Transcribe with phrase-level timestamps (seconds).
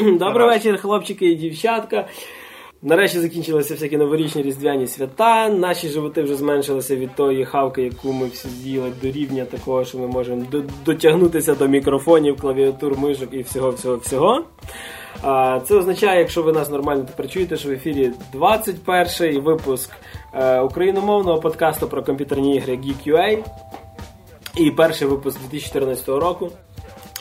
[0.00, 2.08] Добрий вечір, хлопчики і дівчатка.
[2.82, 5.48] Нарешті закінчилися всякі новорічні різдвяні свята.
[5.48, 9.98] Наші животи вже зменшилися від тої хавки, яку ми всі з'їли до рівня такого, що
[9.98, 10.46] ми можемо
[10.84, 14.44] дотягнутися до мікрофонів, клавіатур, мишок і всього, всього, всього.
[15.66, 19.90] Це означає, якщо ви нас нормально тепер чуєте, що в ефірі 21-й випуск
[20.34, 23.38] е, україномовного подкасту про комп'ютерні ігри GeekUA
[24.56, 26.50] і перший випуск 2014 року.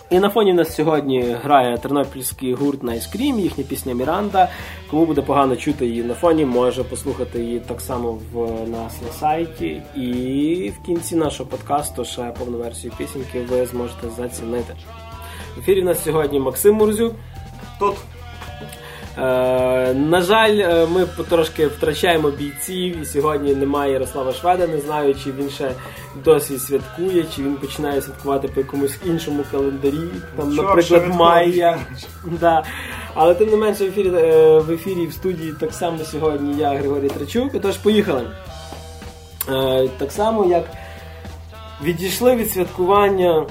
[0.09, 4.49] І на фоні в нас сьогодні грає тернопільський гурт Nice Cream, їхня пісня Міранда.
[4.91, 9.11] Кому буде погано чути її на фоні, може послухати її так само в нас на
[9.11, 9.81] сайті.
[9.95, 14.73] І в кінці нашого подкасту ще повну версію пісеньки ви зможете зацінити.
[15.55, 17.13] В ефірі в нас сьогодні Максим Мурзюк.
[17.79, 17.95] Тут.
[19.17, 24.67] Е, на жаль, е, ми трошки втрачаємо бійців, і сьогодні немає Ярослава Шведа.
[24.67, 25.71] Не знаю, чи він ще
[26.23, 31.79] досі святкує, чи він починає святкувати по якомусь іншому календарі, там, Чор, наприклад, Майя.
[32.25, 32.63] Да.
[33.13, 36.69] Але тим не менше в ефірі е, в ефірі в студії так само сьогодні я,
[36.69, 37.51] Григорій Трачук.
[37.61, 38.27] Тож поїхали.
[39.97, 40.63] Так само, як
[41.83, 43.45] Відійшли від святкування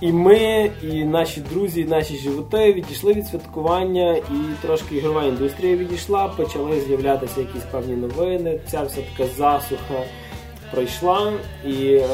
[0.00, 5.76] і ми, і наші друзі, і наші животи відійшли від святкування, і трошки ігрова індустрія
[5.76, 8.60] відійшла, почали з'являтися якісь певні новини.
[8.70, 10.02] Ця вся така засуха
[10.70, 11.32] пройшла.
[11.66, 12.06] І е,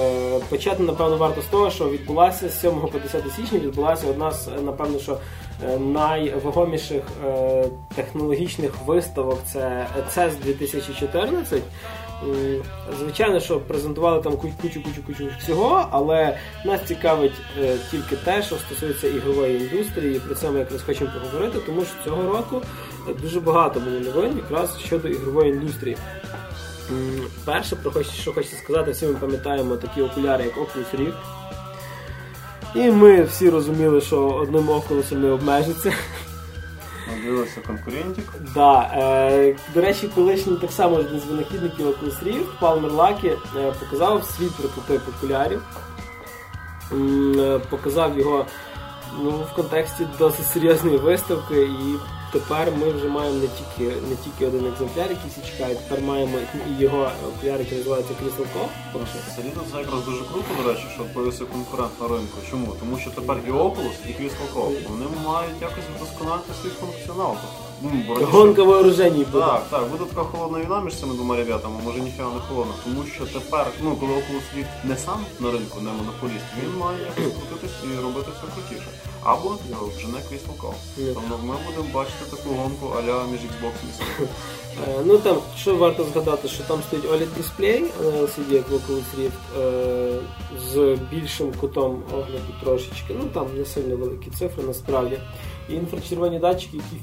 [0.48, 4.48] почати, напевно, варто з того, що відбулася з 7 по 10 січня, відбулася одна з,
[4.64, 5.18] напевно, що
[5.64, 11.62] е, найвагоміших е, технологічних виставок це CES 2014.
[12.98, 19.56] Звичайно, що презентували там кучу-кучу-кучу всього, але нас цікавить е, тільки те, що стосується ігрової
[19.56, 20.16] індустрії.
[20.16, 22.62] і Про це ми якраз хочемо поговорити, тому що цього року
[23.22, 25.96] дуже багато було новин якраз щодо ігрової індустрії.
[27.44, 31.14] Перше, про що хочу сказати, всі ми пам'ятаємо такі окуляри, як Oculus Rift.
[32.74, 35.92] І ми всі розуміли, що одним Oculus не обмежиться.
[37.24, 38.24] Дивився конкурентик.
[38.54, 38.90] Да.
[38.94, 43.32] Е, До речі, колишній так само один з винахідників Oculus Палмер Лакі,
[43.80, 45.62] показав свій прототип окулярів.
[46.92, 48.46] Е, показав його
[49.22, 51.96] ну, в контексті досить серйозної виставки і
[52.32, 56.38] Тепер ми вже маємо не тільки не тільки один екземпляр, який всі чекають, тепер маємо
[56.70, 59.06] і його окуляр, який називається Crystal Cove.
[59.36, 62.38] Саліто це якраз дуже круто, до речі, що появився конкурент на ринку.
[62.50, 62.66] Чому?
[62.80, 67.36] Тому що тепер і Oculus, і Crystal Cove, вони мають якось вдосконалити свій функціонал.
[67.82, 67.90] Ну,
[68.26, 69.44] Гонка вооружені буде.
[69.46, 72.74] Так, так, буде така холодна війна між цими двома ребятами, може ніфіга не холодна.
[72.84, 76.98] Тому що тепер, ну коли Oculus Rift не сам на ринку, не монополіст, він має
[76.98, 78.88] якось крутитись і робити все крутіше.
[79.22, 81.14] Або його вже не Crystal Call.
[81.14, 84.26] Тому ми будемо бачити таку гонку а-ля між Xbox і Sony.
[84.88, 89.60] Е, ну там, що варто згадати, що там стоїть OLED дисплей LCD, як Oculus Rift,
[89.60, 90.18] е,
[90.66, 93.16] з більшим кутом огляду трошечки.
[93.18, 95.18] Ну там не сильно великі цифри насправді.
[95.68, 96.96] І інфрачервоні датчики, які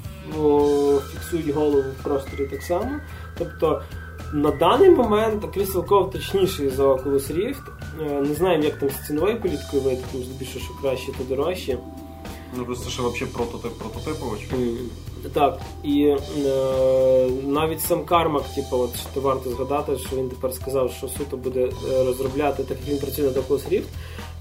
[1.11, 3.00] фіксують голову в просторі так само.
[3.38, 3.81] Тобто
[4.33, 7.63] на даний момент Crystal Cove точніший за Oculus Rift.
[8.01, 11.77] Е, не знаємо, як там з ціновою політкою вийде, тому що краще, то дорожче.
[12.55, 14.47] Ну, просто ще взагалі прототип прототипович.
[15.33, 15.59] Так.
[15.83, 21.07] І е, навіть сам Кармак, типу, от що варто згадати, що він тепер сказав, що
[21.07, 23.83] суто буде е, розробляти, так як він працює на Oculus Rift.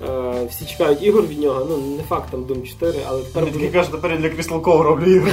[0.08, 3.44] Е, всі чекають ігор від нього, ну не факт там Doom 4, але тепер.
[3.44, 3.68] Він буде...
[3.68, 5.32] каже, тепер я для Crystal Cove роблю ігри.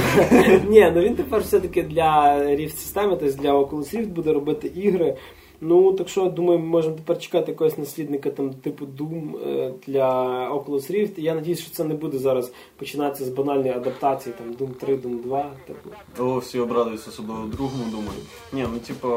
[0.68, 5.16] Ні, ну він тепер все-таки для Rift системи, тобто для Oculus Rift буде робити ігри.
[5.60, 10.10] Ну, так що, думаю, ми можемо тепер чекати якогось наслідника там типу Doom е, для
[10.50, 11.20] Oculus Rift.
[11.20, 15.22] Я надіюсь, що це не буде зараз починатися з банальної адаптації, там Doom 3, Doom
[15.22, 15.50] 2.
[15.66, 15.90] Типу.
[16.24, 18.18] О, всі обрадуються особливо другому, думаю.
[18.52, 19.08] Ні, ну типу,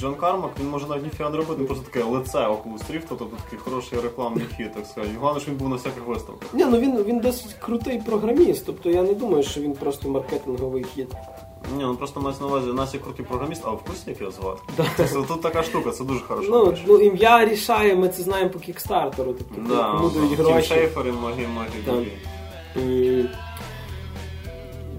[0.00, 3.58] Джон Кармак, він може навіть ніфіга не робити, просто таке лице Oculus Rift, тобто такий
[3.58, 5.14] хороший рекламний хід, так сказати.
[5.20, 6.54] Головне, що він був на всяких виставках.
[6.54, 10.84] Ні, ну він він досить крутий програміст, тобто я не думаю, що він просто маркетинговий
[10.84, 11.08] хід.
[11.76, 14.20] Ні, ну просто мається на увазі, у нас є крутий програміст, а в курсі як
[14.20, 14.60] його звати?
[14.96, 16.48] Це тут така штука, це дуже хорошо.
[16.50, 20.68] Ну, ну ім'я рішає, ми це знаємо по кікстартеру, тобто да, кому дають гроші.
[20.68, 22.08] Тім Шейфер і многі многі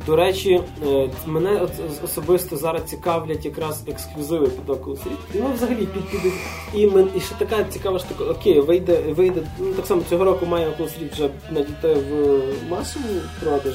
[0.05, 1.67] До речі, е, мене
[2.03, 5.33] особисто зараз цікавлять якраз ексклюзиви під Oculus Rift.
[5.33, 6.33] Ну, взагалі, під під
[6.73, 10.45] і, мен, і ще така цікава штука, окей, вийде, вийде, ну так само цього року
[10.45, 13.05] має Oculus Rift вже надійти в масову
[13.43, 13.73] продаж.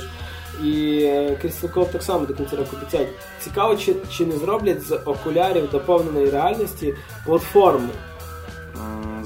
[0.65, 3.09] І Крісталков так само до кінця року обіцяють.
[3.41, 6.95] Цікаво, чи чи не зроблять з окулярів доповненої реальності
[7.25, 7.89] платформу.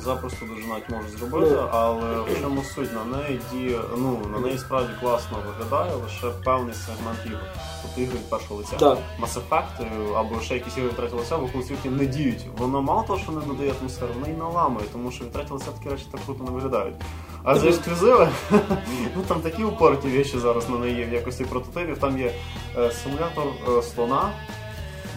[0.04, 1.68] Запросто дуже навіть можуть зробити, ну.
[1.70, 6.74] але в чому суть на неї діє, ну на неї справді класно виглядає лише певний
[6.74, 7.40] сегмент ігор.
[7.82, 8.76] Тобто ігри від першого лиця.
[8.76, 8.92] Да.
[9.20, 12.46] Mass Effect е, або ще якісь ігри від третього лиця в світі не діють.
[12.56, 15.70] Воно мало того, що не додає атмосферу, воно і наламує, тому що від третього лиця
[15.70, 16.94] такі речі так круто не виглядають.
[17.44, 18.28] А з ексклюзиви,
[19.16, 21.98] ну там такі упорті віші зараз на неї в якості прототипів.
[21.98, 22.32] Там є
[22.78, 24.32] е, симулятор е, слона,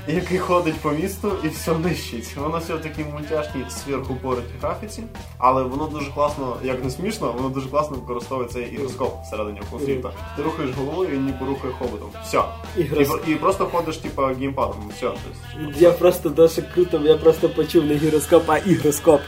[0.07, 2.35] який ходить по місту і все нищить.
[2.37, 5.03] Воно все в такій мультяшній сверхупоритій графіці,
[5.37, 10.11] але воно дуже класно, як не смішно, воно дуже класно використовує цей ігроскоп всередині світа.
[10.37, 12.09] Ти рухаєш головою, і він ніби рухає хоботом.
[12.23, 12.43] Все.
[12.77, 12.81] І,
[13.31, 14.91] і просто ходиш, типа, геймпадом.
[14.97, 15.11] Все.
[15.79, 19.21] Я просто дуже круто, я просто почув не гіроскоп, а ігроскоп.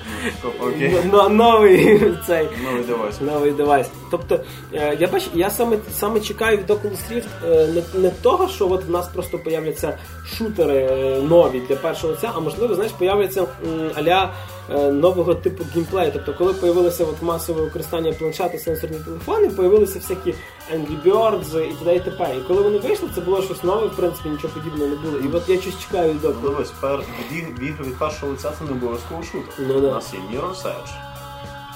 [0.62, 0.96] Окей.
[1.12, 2.48] Но- новий цей.
[2.64, 3.22] Новий девайс.
[3.22, 3.88] Новий девайс.
[4.12, 4.40] Тобто,
[4.74, 8.72] е, я бачу, я саме саме чекаю від Oculus Rift е, не, не того, що
[8.72, 9.98] от в нас просто появляться
[10.38, 13.48] шутери е, нові для першого лиця, а можливо, знаєш, появляться м,
[13.96, 14.34] аля
[14.70, 16.12] е, нового типу геймплею.
[16.14, 20.34] Тобто, коли появилося от масове використання планшети, сенсорні телефони, появилися всякі
[20.74, 21.96] Angry Birds і т.д.
[21.96, 22.36] і т.п.
[22.38, 25.18] І коли вони вийшли, це було щось нове, в принципі, нічого подібного не було.
[25.18, 26.42] І от я щось чекаю від Ну, Oculus.
[26.42, 27.00] Дивись, пер,
[27.32, 29.54] від, ігри від першого лиця це не обов'язково шутер.
[29.60, 29.88] Ну, да.
[29.88, 30.90] У нас є Mirror's Edge,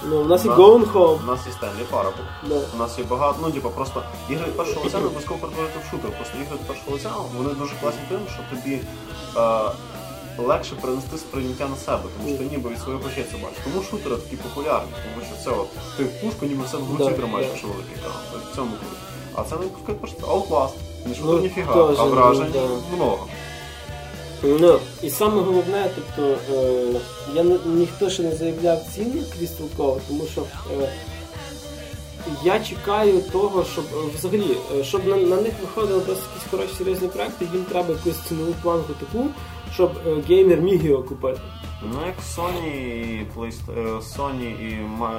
[0.04, 0.48] Ну, у нас і.
[0.48, 1.20] Going Home.
[1.24, 2.26] у нас Stanley Parable.
[2.50, 2.62] Да.
[2.76, 5.92] У нас є багато, ну типу, просто ігри від першого лиця не обов'язково перетворити в
[5.92, 6.12] шутер.
[6.12, 8.82] Просто ігри від першого лиця вони дуже класні тим, що тобі
[9.38, 9.72] е,
[10.48, 13.60] легше перенести сприйняття на себе, тому що ти ніби від своїх очей це бачиш.
[13.64, 17.12] Тому шутери такі популярні, тому що це от ти в пушку ніби все в руці
[17.12, 18.14] тримаєш, якщо великий екран.
[18.52, 18.96] В цьому круто.
[19.36, 19.66] А це не.
[20.28, 20.74] Outlast.
[21.06, 22.96] Не Ну, шутер ніфіга, а ну, вражень да.
[22.96, 23.28] много.
[24.44, 27.00] Ну, і саме головне, тобто, е,
[27.36, 29.22] я ніхто ще не заявляв ціни
[29.78, 30.44] Cove, тому що
[30.82, 30.90] е,
[32.44, 36.74] я чекаю того, щоб е, взагалі, е, щоб на, на них виходили просто якісь хороші
[36.78, 39.26] серйозні проекти, їм треба якусь цінову планку таку,
[39.74, 41.42] щоб е, геймер міг його купити.
[41.84, 43.28] Ну як Sony і
[43.70, 43.82] е,
[44.18, 44.44] Sony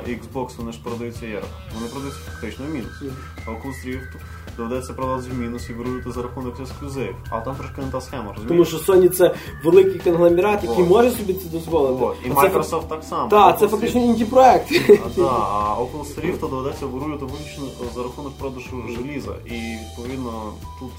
[0.08, 1.42] і Xbox, вони ж продаються як?
[1.74, 3.02] Вони продаються фактично в мінус.
[3.46, 4.14] А Oculus Rift
[4.56, 7.16] доведеться продати в мінус і вируювати за рахунок ексклюзив.
[7.30, 8.68] А там трошки не та схема, Тому розумієш?
[8.68, 12.28] що Sony це великий конгломерат, який може собі це дозволити.
[12.28, 13.28] І Microsoft так само.
[13.28, 14.72] Так, це Oculus фактично Rift- інді-проект.
[14.88, 17.64] А, да, а Oculus Rift доведеться вируювати виключно
[17.94, 19.32] за рахунок продажу желіза.
[19.46, 20.90] І відповідно тут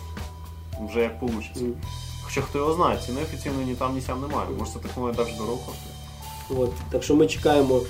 [0.89, 1.77] вже як вийде.
[2.33, 4.47] Хоча хто його знає, ціни офіційної ні там, ні сям немає.
[4.59, 6.63] Може це технологія навіть дорого коштує.
[6.63, 6.71] От.
[6.91, 7.81] Так що ми чекаємо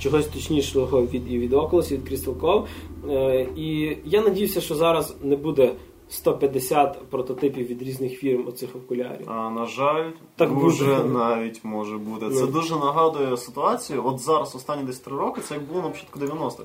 [0.00, 2.64] чогось точнішого від, і від Oculus, і від Crystal Cove.
[3.10, 5.74] Е, і я надіюся, що зараз не буде
[6.10, 9.30] 150 прототипів від різних фірм оцих окулярів.
[9.30, 11.04] А на жаль, Так дуже буде.
[11.08, 12.30] навіть може бути.
[12.30, 12.46] Це Ну.
[12.46, 14.02] дуже нагадує ситуацію.
[14.06, 16.64] От зараз останні десь три роки, це як було на початку 90-х.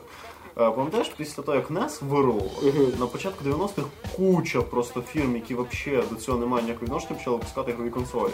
[0.58, 2.52] Е, Пам'ятаєш, після того, як NES вируло,
[3.00, 7.36] на початку 90-х куча просто фірм, які взагалі до цього не мають ніякого відношення, почали
[7.36, 8.32] випускати ігрові консолі.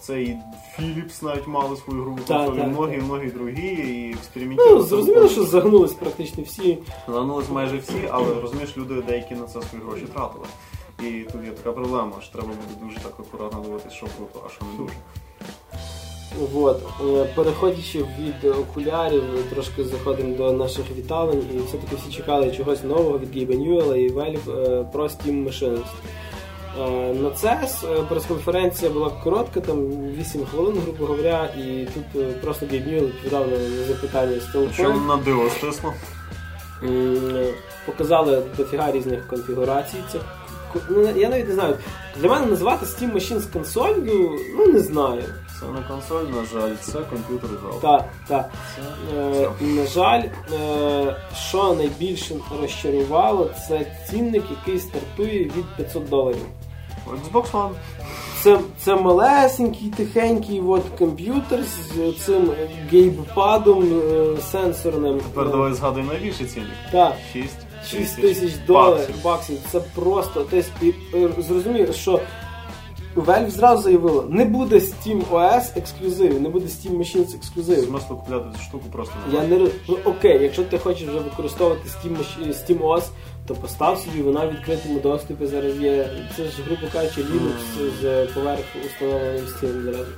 [0.00, 0.36] Це і
[0.78, 4.76] Philips навіть мали свою ігрову Так, консоль, і так, многі, многі другі, і експериментували.
[4.76, 6.78] Ну, зрозуміло, що загнулись практично всі.
[7.08, 10.46] Загнулись майже всі, але розумієш, люди деякі на це свої гроші тратили.
[11.02, 14.48] І тут є така проблема, що треба буде дуже так акуратно дивитися, що круто, а
[14.50, 14.94] що не дуже.
[16.54, 16.82] От.
[17.00, 23.18] Е, Переходячи від окулярів, трошки заходимо до наших віталень, і все-таки всі чекали чогось нового
[23.18, 25.84] від Гейба Ньюела і Valve е, про Steam Machines.
[26.80, 32.86] Е, На CES прес-конференція була коротка, там 8 хвилин, грубо говоря, і тут просто Гейб
[32.86, 35.92] Ньюел відповідав на запитання з Що на диво стисло?
[37.86, 39.96] Показали дофіга різних конфігурацій.
[40.12, 40.18] Це
[40.90, 41.74] ну, я навіть не знаю.
[42.20, 45.22] Для мене називати Steam Machines консолью, ну не знаю.
[45.60, 47.80] Це не консоль, на жаль, це комп'ютер зал.
[47.80, 48.50] Так, так.
[49.16, 50.22] Е, на жаль,
[50.52, 56.46] е, що найбільше розчарувало, це цінник, який стартує від 500 доларів.
[57.06, 57.70] Xbox One.
[58.42, 62.50] Це, це малесенький, тихенький от, комп'ютер з цим
[62.90, 65.20] геймпадом е, сенсорним.
[65.20, 66.70] Тепер давай згадуй найбільший цінник.
[66.92, 67.14] Так.
[67.32, 67.48] 6
[67.90, 69.24] 6 тисяч доларів баксів.
[69.24, 69.58] баксів.
[69.72, 70.46] Це просто.
[70.50, 72.20] Тобто, е, що
[73.22, 77.84] Valve зразу заявила, не буде Steam OS ексклюзивів, не буде Steam Machines ексклюзивів.
[77.84, 81.88] Смислу купляти цю штуку просто Я не роз- ну, окей, якщо ти хочеш вже використовувати
[81.88, 83.02] Steam, Mach- Steam OS,
[83.46, 86.10] то постав собі, вона в відкритому доступі зараз є.
[86.36, 90.10] Це ж, грубо кажучи, Linux з поверх установленим Steam зразу.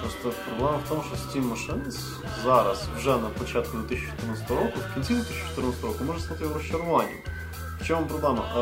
[0.00, 1.98] Просто проблема в тому, що Steam Machines
[2.44, 7.18] зараз, вже на початку 2014 року, в кінці 2014 року, може стати розчаруванням.
[7.80, 8.44] В чому проблема?
[8.56, 8.60] Е,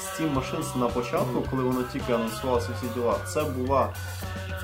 [0.00, 3.88] Steam Machines на початку, коли вона тільки анонсувалася всі діла, це була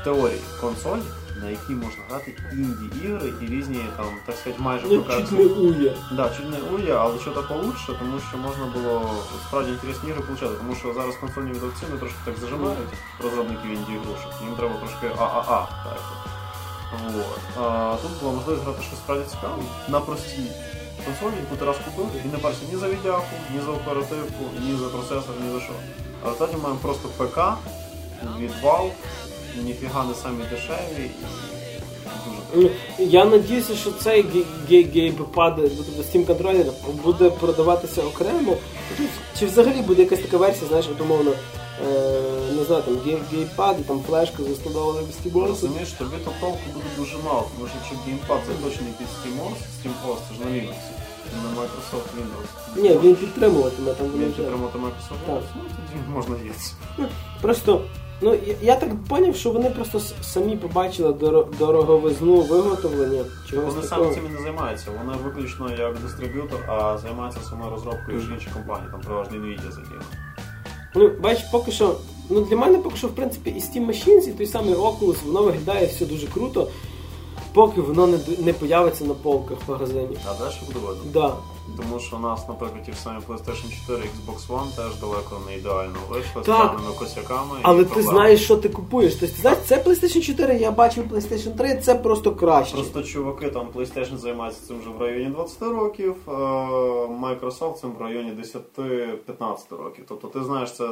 [0.00, 0.98] в теорії консоль,
[1.42, 5.92] на якій можна грати інді-ігри і різні там, так сказати, майже Ну, чуть не уя.
[6.12, 9.10] Да, чуть не уя, але що то получше, тому що можна було
[9.46, 12.78] справді інтересні ігри получати, тому що зараз консольні видавці вони трошки так зажимають
[13.22, 14.32] розробників інді ігрушок.
[14.44, 15.66] Їм треба трошки ААА.
[15.84, 16.00] Так.
[17.14, 17.40] Вот.
[17.64, 20.50] А, тут була можливість грати щось справді цікаве на простій
[21.08, 24.72] консолі, яку ти раз купив, і не парся ні за віддяку, ні за оперативку, ні
[24.80, 25.72] за процесор, ні за що.
[26.22, 27.38] А результаті маємо просто ПК
[28.40, 28.90] від Valve,
[29.64, 31.10] ніфіга не самі дешеві,
[32.54, 34.24] Ну, Я надіюся, що цей
[34.70, 36.66] геймпад, тобто Steam контролер
[37.04, 38.56] буде продаватися окремо.
[39.38, 42.20] Чи взагалі буде якась така версія, знаєш, умовно, е,
[42.56, 45.48] не знаю, там гей- геймпад і там флешка за 100 доларів Бо стіборсу.
[45.48, 50.18] розумієш, тобі то толку буде дуже мало, тому що якщо геймпад заточений якийсь SteamOS, SteamOS,
[50.28, 50.74] це ж на Linux,
[51.36, 52.82] на Microsoft Windows.
[52.82, 56.76] Ні, він підтримуватиме там Він підтримувати Microsoft Windows, ну тоді можна їсти.
[57.42, 57.80] Просто,
[58.20, 61.12] ну я, я так зрозумів, що вони просто самі побачили
[61.58, 64.04] дороговизну виготовлення чогось Вони такого.
[64.04, 68.48] самі цим і не займаються, вони виключно як дистриб'ютор, а займаються самою розробкою ж інші
[68.54, 70.04] компанії, там переважно Nvidia задіяна.
[70.94, 71.96] Ну, бачиш, поки що.
[72.30, 75.42] Ну для мене поки що, в принципі, і Steam Machines, і той самий Oculus, воно
[75.42, 76.68] виглядає все дуже круто,
[77.58, 80.16] поки воно не, не появиться на полках в магазині.
[80.26, 81.04] А далі буде видно.
[81.12, 81.34] Да.
[81.76, 85.56] Тому що у нас, наприклад, ті ж самі PlayStation 4 Xbox One теж далеко не
[85.56, 86.72] ідеально вийшли з Так.
[86.72, 87.56] певними косяками.
[87.58, 88.18] і Але ти проблемами.
[88.18, 89.14] знаєш, що ти купуєш.
[89.14, 92.74] Тобто, ти знаєш, це PlayStation 4, я бачив PlayStation 3, це просто краще.
[92.74, 96.30] Просто чуваки там PlayStation займаються цим вже в районі 20 років, а
[97.22, 98.32] Microsoft цим в районі
[98.78, 100.04] 10-15 років.
[100.08, 100.88] Тобто ти знаєш, це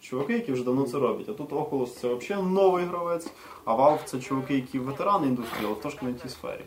[0.00, 1.28] чуваки, які вже давно це роблять.
[1.28, 3.26] А тут Oculus це взагалі новий гравець,
[3.64, 6.60] а Valve це чуваки, які ветерани індустрії, але в трошки не в тій сфері.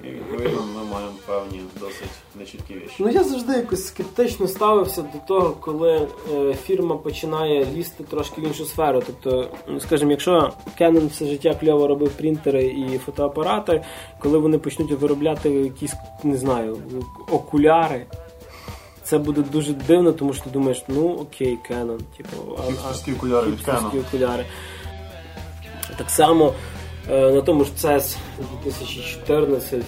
[0.00, 2.94] І відповідно ми маємо певні досить нечіткі віші.
[2.98, 8.44] Ну я завжди якось скептично ставився до того, коли е, фірма починає лізти трошки в
[8.44, 9.02] іншу сферу.
[9.06, 13.84] Тобто, ну скажімо, якщо Canon все життя кльово робив принтери і фотоапарати,
[14.18, 16.78] коли вони почнуть виробляти якісь, не знаю,
[17.30, 18.06] окуляри.
[19.02, 23.50] Це буде дуже дивно, тому що ти думаєш, ну окей, Canon, типу, а, а, окуляри
[23.50, 24.00] від Canon.
[24.08, 24.44] окуляри.
[25.98, 26.54] Так само
[27.08, 28.16] на тому ж CES
[28.64, 29.82] 2014.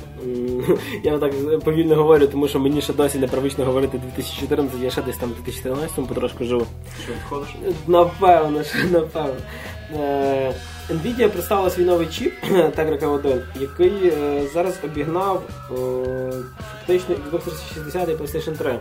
[1.04, 5.16] Я так повільно говорю, тому що мені ще досі непривично говорити 2014, я ще десь
[5.16, 6.66] там в 2013-му потрошку живу.
[7.04, 7.48] Що відходиш?
[7.86, 9.34] Напевно, ще напевно.
[9.94, 10.54] Е,
[10.90, 16.32] Nvidia представила свій новий чіп Tegra K1, який е, зараз обігнав е,
[16.70, 18.78] фактично Xbox 360 і PlayStation 3.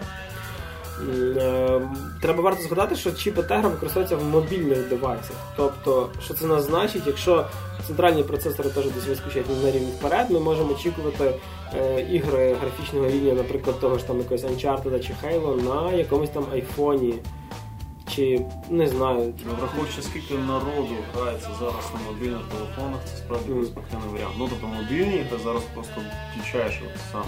[1.01, 1.81] М, е,
[2.21, 5.35] Треба варто згадати, що чіпи Tegra використовуються в мобільних девайсах.
[5.57, 7.45] Тобто, що це нас значить, якщо
[7.87, 11.33] центральні процесори теж десь вискочать на рівні вперед, ми можемо очікувати
[11.73, 16.45] е, ігри графічного рівня, наприклад, того ж там якогось Uncharted чи Halo на якомусь там
[16.53, 17.13] айфоні.
[18.09, 24.35] Чи не знаю, Враховуючи, скільки народу грається зараз на мобільних телефонах, це справді перспективний варіант.
[24.39, 26.01] Ну тобто мобільні ігри зараз просто
[26.37, 27.25] дичайше от саме.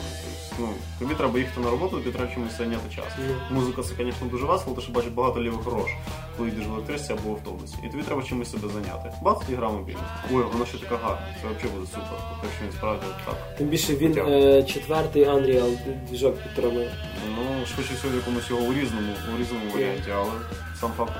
[0.49, 0.67] Тобто, ну,
[0.99, 3.05] тобі треба їхати на роботу, тобі треба чимось зайняти час.
[3.17, 3.55] Ну.
[3.55, 5.91] Музика це, звісно, дуже весело, ти ще бачиш багато лівих рож,
[6.37, 7.75] коли йдеш в електричці або в автобусі.
[7.85, 9.11] І тобі треба чимось себе зайняти.
[9.21, 10.23] Бац, і гра мобільна.
[10.33, 11.27] Ой, вона ще така гарна.
[11.41, 12.19] Це взагалі буде супер.
[12.29, 13.57] Тобто, якщо він справді так.
[13.57, 15.77] Тим більше він е, четвертий Unreal
[16.09, 16.91] двіжок підтримує.
[17.35, 20.31] Ну, швидше всього, в якомусь його у різному, у різному варіанті, але
[20.81, 21.13] сам факт.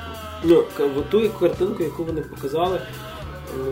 [0.43, 0.63] Ну,
[1.11, 2.81] ту картинку, яку вони показали,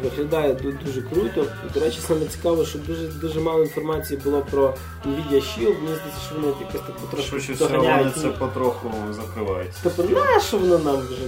[0.04, 1.46] виглядає ду- дуже круто.
[1.74, 4.74] До речі, саме цікаво, що дуже дуже мало інформації було про
[5.06, 5.76] Nvidia Shield.
[5.84, 9.72] Мені здається, що вони якось так потрошки Швидше всього, вони це потроху закривають.
[9.84, 11.22] Тобто, на що воно нам вже?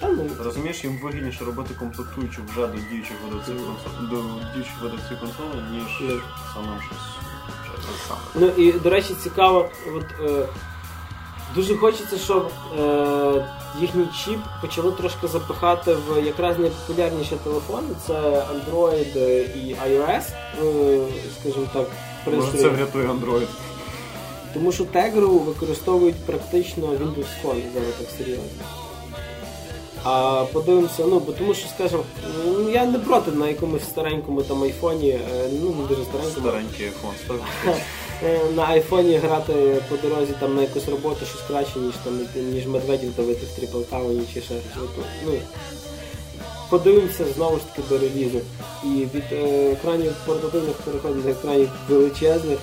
[0.00, 0.30] Та ну.
[0.44, 4.16] Розумієш, їм вигідніше робити комплектуючу вже до діючих видавців консолей, до
[4.54, 6.20] діючих видавців консолей, ніж Ні.
[6.54, 6.98] самим щось
[8.08, 8.20] саме.
[8.34, 10.46] Ну і до речі, цікаво, от е,
[11.54, 13.46] дуже хочеться, щоб е,
[13.80, 17.88] їхній чіп почали трошки запихати в якраз найпопулярніші телефони.
[18.06, 19.18] Це Android
[19.56, 20.24] і iOS,
[20.64, 20.98] е,
[21.40, 21.86] скажімо так,
[22.32, 23.46] Може це врятує Android.
[24.54, 28.64] Тому що Tegra використовують практично Windows Phone зараз так серйозно.
[30.04, 32.02] А подивимося, ну бо тому що, скажімо,
[32.46, 35.20] ну, я не проти на якомусь старенькому там айфоні, е,
[35.62, 36.48] ну не дуже старенькому.
[36.48, 37.42] Старенький iPhone ставить.
[38.26, 39.52] Е, на айфоні грати
[39.88, 42.20] по дорозі там на якусь роботу щось краще, ніж там
[42.52, 44.54] ніж медведів давити в тріплтауні чи ще.
[45.26, 45.32] Ну,
[46.70, 48.40] подивимося знову ж таки до релізу.
[48.84, 52.58] І від е, екранів портативних переходимо до екранів величезних.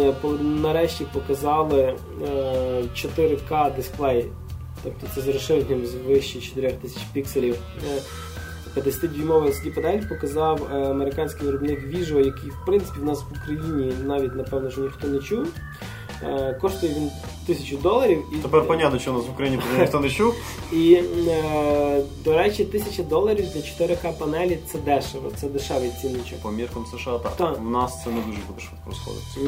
[0.00, 1.96] Е, нарешті показали е,
[2.94, 4.26] 4К дисплей.
[4.82, 7.56] Тобто це з розширенням з вище 4000 пікселів.
[8.76, 13.92] Е, 50-дюймовий LCD-панель показав е, американський виробник Visual, який в принципі в нас в Україні
[14.04, 15.46] навіть напевно що ніхто не чув.
[16.22, 17.10] Е, Коштує він
[17.46, 18.22] тисячу доларів.
[18.32, 20.34] І, Тепер понятно, що у нас в Україні ніхто не чув.
[20.72, 20.94] і
[21.28, 26.38] е, до речі, тисяча доларів для 4К панелі це дешево, це дешевий цінничок.
[26.42, 27.36] По міркам США так.
[27.36, 27.58] Так.
[27.58, 29.40] В нас це не дуже буде швидко розходитися.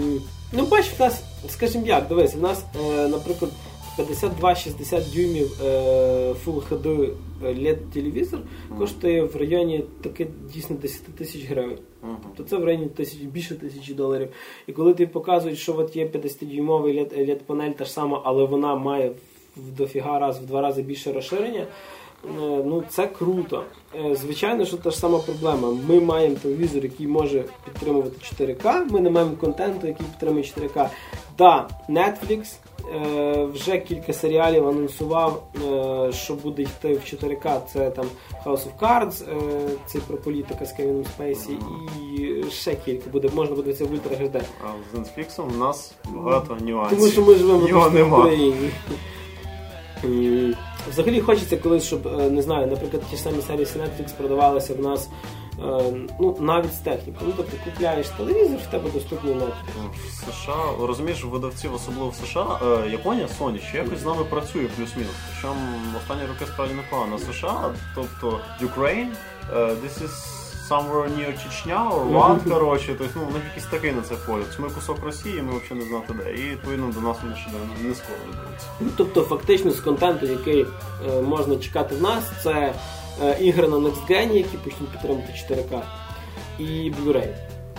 [0.52, 2.62] Ну, бач, в нас, скажімо як, дивись, в нас,
[3.08, 3.50] наприклад,
[3.98, 7.10] 52-60 дюймів е, Full HD
[7.42, 8.40] LED телевізор
[8.78, 11.78] коштує в районі таки дійсно 10 тисяч гривень.
[12.22, 14.28] Тобто це в районі тисяч, більше тисячі доларів.
[14.66, 18.44] І коли ти показують, що от є 50-дюймовий LED, LED панель та ж сама, але
[18.44, 19.12] вона має
[19.56, 21.66] в дофіга раз в два рази більше розширення.
[22.40, 23.62] ну це круто.
[24.04, 25.78] Е, звичайно, що та ж сама проблема.
[25.88, 30.88] Ми маємо телевізор, який може підтримувати 4К, ми не маємо контенту, який підтримує 4К.
[31.38, 32.75] Да, Netflix е,
[33.52, 37.60] вже кілька серіалів анонсував, е, що буде йти в 4К.
[37.72, 38.06] Це там
[38.44, 41.58] House of Cards, е, це про політика з Кевіном Спейсі,
[42.16, 44.42] і ще кілька буде, можна буде це в Ультра HD.
[44.64, 46.98] А з Netflix у нас багато нюансів.
[46.98, 48.18] Тому що ми живемо Його в.
[48.18, 48.70] Україні.
[50.90, 54.80] Взагалі хочеться колись, щоб е, не знаю, наприклад, ті ж самі сервіси Netflix продавалися в
[54.80, 55.10] нас е,
[56.20, 57.26] ну, навіть з технікою.
[57.26, 59.90] Ну, тобто купляєш телевізор, в тебе доступний Netflix.
[59.94, 64.68] В США, розумієш, видавців, особливо в США, е, Японія, Sony ще якось з нами працює
[64.76, 65.14] плюс-мінус.
[65.32, 65.60] Причому
[65.96, 67.18] останні роки справді непогано.
[67.18, 69.12] США, тобто Ukraine,
[69.52, 70.36] е, this is
[70.68, 74.46] somewhere near Чечня, what, коротше, тобто, ну, у них якийсь такий на це погляд.
[74.58, 76.34] Ми кусок Росії, ми взагалі не знати де.
[76.34, 78.18] І відповідно до нас вони ще не, не скоро.
[78.80, 80.66] Ну, тобто, фактично з контенту, який
[81.08, 82.74] е, можна чекати в нас, це е,
[83.40, 85.80] ігри на Next Gen, які почнуть підтримувати 4К,
[86.58, 87.28] і Blu-ray.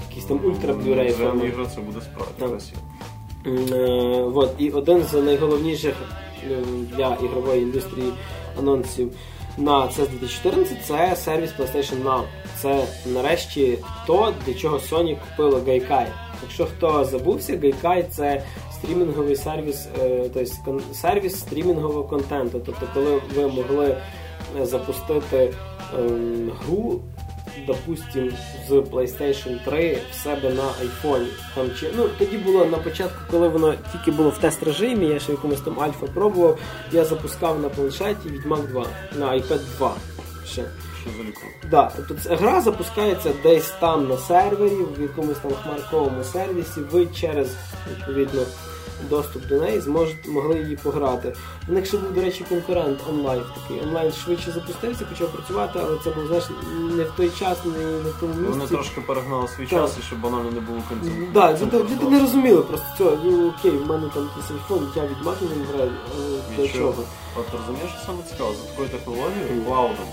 [0.09, 1.11] Якийсь там ультра Blu-ray.
[1.11, 1.45] Формат.
[1.45, 2.81] ігри це буде справді красиво.
[3.45, 4.55] Е, Вот.
[4.57, 5.93] І один з найголовніших
[6.51, 6.57] е,
[6.95, 8.13] для ігрової індустрії
[8.59, 9.11] анонсів
[9.57, 12.23] на CES 2014 це сервіс PlayStation Now.
[12.61, 13.77] Це нарешті
[14.07, 16.07] то, для чого Sony купила Gaikai.
[16.43, 22.61] Якщо хто забувся, Gaikai це стрімінговий сервіс, е, тобто сервіс стрімінгового контенту.
[22.65, 24.01] Тобто, коли ви могли е,
[24.63, 25.53] запустити
[25.99, 27.01] ем, гру
[27.67, 28.33] допустим,
[28.67, 31.27] з PlayStation 3 в себе на айфоні.
[31.55, 35.19] Там чи ну тоді було на початку, коли воно тільки було в тест режимі, я
[35.19, 36.57] ще в якомусь там альфа пробував.
[36.91, 38.85] Я запускав на планшеті Відьмак 2
[39.19, 39.95] на iPad 2
[40.45, 40.63] ще.
[41.71, 46.79] Да, тобто це- гра запускається десь там на сервері, в якомусь там хмарковому сервісі.
[46.91, 47.49] Ви через
[47.91, 48.41] відповідно
[49.09, 51.33] доступ до неї зможете могли її пограти.
[51.67, 53.83] В них ще був, до речі, конкурент онлайн такий.
[53.83, 56.43] Онлайн швидше запустився, почав працювати, але це був знаєш
[56.97, 58.49] не в той час, не, не в тому місці.
[58.49, 59.69] Вони трошки перегнали свій Так.
[59.69, 61.11] час і щоб банально не було кінця.
[61.65, 63.17] Люди, люди не розуміли просто цього.
[63.23, 65.91] Ну окей, в мене там айфон, я відмах не граю.
[66.57, 67.03] але чого?
[67.39, 70.07] От розумієш, що саме цікаво, за такою технологією, клаудом,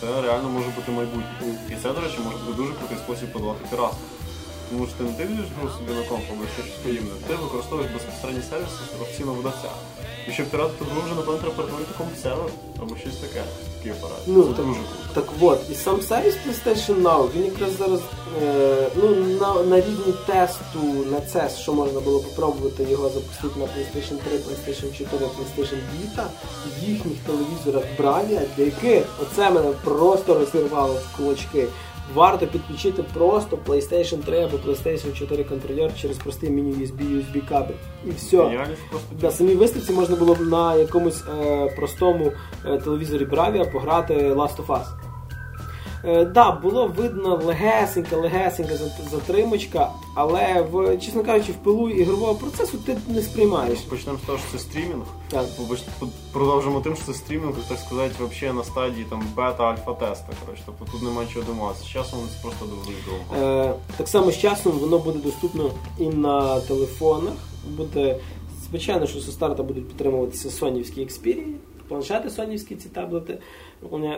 [0.00, 1.58] це реально може бути майбутнє.
[1.70, 3.98] І це, до речі, може бути дуже крутий спосіб подавати піратство.
[4.72, 6.22] Тому що ти не дивишся гру собі на комп
[6.54, 9.70] щось подібне, ти використовуєш безпосередні сервіси офіційного видавця.
[10.28, 12.50] І щоб піратити гру вже, напевно, треба перетворити комп сервер
[12.82, 13.42] або щось таке,
[13.76, 14.22] такий апарат.
[14.26, 15.14] Ну, це так, дуже круто.
[15.14, 18.00] так от, і сам сервіс PlayStation Now, він якраз зараз
[18.42, 19.08] е, ну,
[19.40, 20.82] на, на рівні тесту
[21.12, 26.26] на CES, що можна було попробувати його запустити на PlayStation 3, PlayStation 4, PlayStation Vita,
[26.78, 31.66] в їхніх телевізорах Bravia, для яких оце мене просто розірвало в кулачки.
[32.14, 37.74] Варто підключити просто PlayStation 3 або PlayStation 4 контролер через простий міні-USB USB кабель.
[38.06, 38.36] І все.
[38.90, 42.32] Просто На самій виставці можна було б на якомусь е, простому
[42.66, 44.84] е, телевізорі Bravia пограти Last of Us.
[46.04, 48.76] Е, да, було видно легесенька, легесенька
[49.10, 53.78] затримочка, але в, чесно кажучи, в пилу ігрового процесу ти не сприймаєш.
[53.78, 55.04] Почнемо з того, що це стрімінг.
[55.28, 55.44] Так.
[56.32, 60.32] Продовжимо тим, що це стрімінг, так сказати, вообще на стадії там бета-альфа-теста.
[60.44, 61.78] Коротше, тобто тут немає чого думати.
[61.82, 63.46] З часом це просто довго.
[63.46, 67.34] Е, так само з часом воно буде доступно і на телефонах.
[67.76, 68.16] Буде,
[68.70, 71.54] звичайно, що зі старта будуть підтримуватися сонівські Xperia,
[71.92, 73.38] планшети сонівські ці таблети.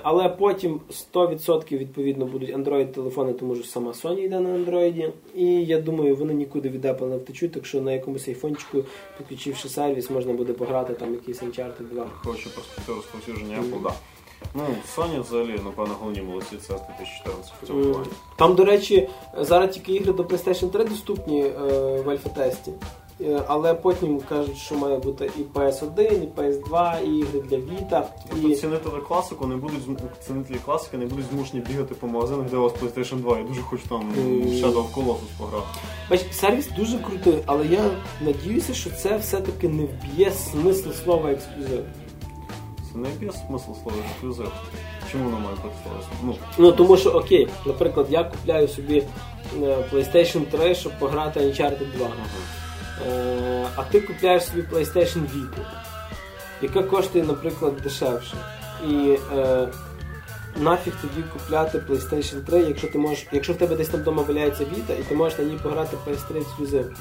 [0.02, 0.80] Але потім
[1.14, 5.10] 100% відповідно будуть Android-телефони, тому що сама Sony йде на Android.
[5.34, 8.84] І я думаю, вони нікуди від Apple не втечуть, так що на якомусь айфончику,
[9.18, 12.06] підключивши сервіс, можна буде пограти там якийсь Uncharted 2.
[12.14, 13.94] Хоче перспективу розповсюдження Apple, да.
[14.54, 14.62] Ну,
[14.96, 18.06] Sony взагалі, напевно, головні молодці це з 2014 в цьому плані.
[18.36, 19.08] Там, до речі,
[19.38, 21.50] зараз тільки ігри до PlayStation 3 доступні е,
[22.02, 22.72] в альфа-тесті.
[23.20, 28.02] Е, Але потім кажуть, що має бути і PS1, і PS2, і ігри для Vita.
[28.30, 28.54] Тобто І...
[28.56, 29.80] цінителі класику не будуть
[30.26, 33.38] цінителі класики не будуть змушені бігати по магазинах, де у вас PlayStation 2.
[33.38, 34.42] Я дуже хочу там Мгм.
[34.42, 35.66] Shadow of Colossus пограти.
[36.10, 41.84] Бач, сервіс дуже крутий, але я надіюся, що це все-таки не вб'є смисл слова ексклюзив.
[42.92, 44.52] Це не є смисл слова ексклюзив.
[45.12, 45.74] Чому воно має бути?
[46.22, 49.02] Ну, Ну тому що окей, наприклад, я купляю собі
[49.62, 52.06] е, PlayStation 3, щоб пограти Uncharted 2.
[52.06, 52.10] Е,
[53.76, 55.66] а ти купляєш собі PlayStation Vita,
[56.62, 58.36] яка коштує, наприклад, дешевше.
[58.88, 59.68] І е,
[60.56, 64.64] нафіг тоді купляти PlayStation 3, якщо ти можеш, якщо в тебе десь там вдома валяється
[64.64, 66.96] Vita, і ти можеш на ній пограти PS3 ексклюзив.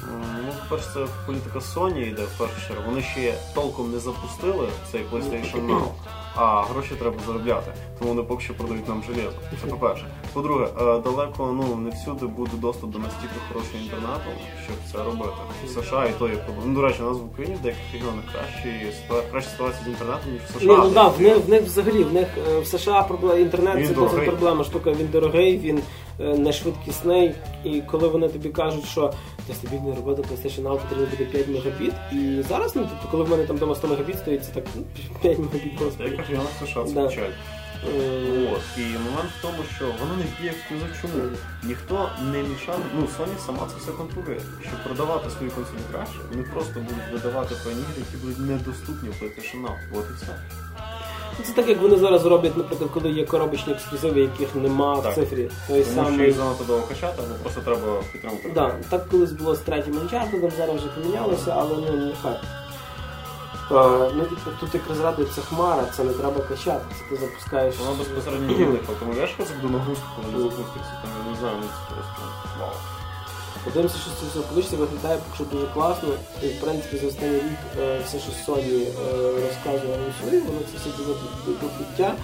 [0.46, 2.82] Ну, по-перше, це політика Sony йде в першу чергу.
[2.86, 5.88] Вони ще толком не запустили цей PlayStation Now.
[6.36, 7.72] а гроші треба заробляти.
[7.98, 9.36] Тому вони поки що продають нам железо.
[9.62, 10.06] Це по-перше.
[10.32, 14.30] По-друге, е, далеко ну не всюди буде доступ до настільки хорошого інтернету,
[14.64, 15.32] щоб це робити.
[15.64, 16.66] В США і то є проблема.
[16.66, 18.92] Ну, до речі, у нас в Україні в деяких регіонах краще
[19.30, 20.72] краще ситуація з інтернетом, ніж в США.
[20.72, 23.86] Ні, ну да, в них, в них взагалі, в них е, в США інтернет Він
[23.86, 24.28] це дорогий.
[24.28, 25.82] проблема штука, він дорогий, він
[26.20, 27.34] е, не швидкісний.
[27.64, 29.12] І коли вони тобі кажуть, що
[29.48, 31.92] для стабільної роботи PlayStation Now потрібно буде 5 мегабіт.
[32.12, 34.82] І зараз, ну тобто, коли в мене там вдома 100 мегабіт стоїть, це так ну,
[35.22, 36.04] 5 мегабіт В господи.
[36.08, 37.06] деяких регіонах США це Да.
[37.08, 37.30] печаль.
[37.94, 38.60] Е, От.
[38.78, 40.88] І момент в тому, що воно не б'є ексклюзив.
[41.02, 41.14] Чому?
[41.64, 44.40] Ніхто не мішав, ну Sony сама це все контролює.
[44.68, 49.12] Щоб продавати свої консолі краще, вони просто будуть видавати певні ігри, які будуть недоступні в
[49.12, 49.74] PlayStation Now.
[49.98, 50.32] От і все.
[51.42, 55.12] Це так, як вони зараз роблять, наприклад, коли є коробочні ексклюзиви, яких нема Так.
[55.12, 55.50] в цифрі.
[55.68, 58.52] Той Тому що самий їх занадто довго качати, або просто треба підтримувати.
[58.54, 62.36] Да, так колись було з третім Uncharted, зараз вже помінялося, але ну нехай.
[63.70, 67.78] Е, ну, типу, тут якраз радується хмара, це не треба качати, це ти запускаєш.
[67.78, 68.94] Воно безпосередньо не виникло.
[69.00, 70.92] Тому я ж це буде нагрузка, коли не запуститься.
[71.02, 72.22] Там я не знаю, ну це просто
[72.60, 72.70] вау.
[73.64, 76.08] Подивимося, що з цього все вийде, виглядає що дуже класно.
[76.42, 78.86] І в принципі за останній рік е, все, що Sony е,
[79.46, 81.04] розказує на свої, воно це все до,
[81.52, 82.14] до пуття.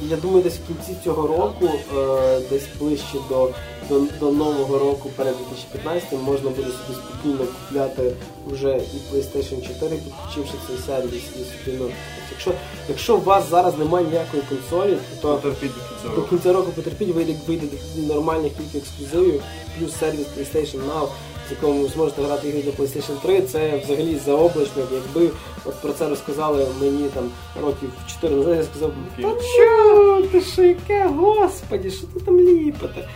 [0.00, 3.50] Я думаю, десь в кінці цього року, е, десь ближче до,
[3.88, 8.12] до, до нового року, перед 2015 можна буде собі спокійно купляти
[8.46, 11.78] вже і PlayStation 4, підключивши цей сервіс і собі.
[11.80, 11.90] Ну,
[12.30, 12.52] якщо,
[12.88, 17.14] якщо у вас зараз немає ніякої консолі, то Потерпіть до кінця до кінця року потерпіть,
[17.14, 19.42] вийде, вийде нормальних кілька ексклюзивів,
[19.78, 21.08] плюс сервіс PlayStation Now,
[21.48, 23.40] з якому ви зможете грати ігри для PlayStation 3.
[23.42, 24.82] Це взагалі заоблачно.
[24.92, 25.30] Якби
[25.64, 27.30] от про це розказали мені там
[27.62, 33.08] років 4 назад, я сказав, та чо, ти що яке, господі, що ти там ліпите?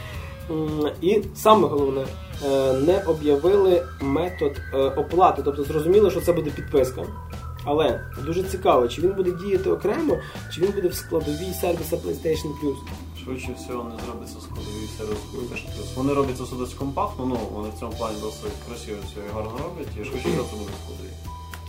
[1.01, 2.05] І саме головне,
[2.47, 5.43] е, не об'явили метод е, оплати.
[5.45, 7.05] Тобто зрозуміло, що це буде підписка.
[7.65, 10.17] Але дуже цікаво, чи він буде діяти окремо,
[10.55, 12.77] чи він буде в складовій сервіса PlayStation Plus.
[13.25, 15.95] Швидше всього не зробиться складові сервіс PlayStation Plus.
[15.97, 19.51] Вони роблять це досить компактно, ну вони в цьому плані досить красиво все і гарно
[19.65, 21.13] роблять, і швидше всього це буде складові.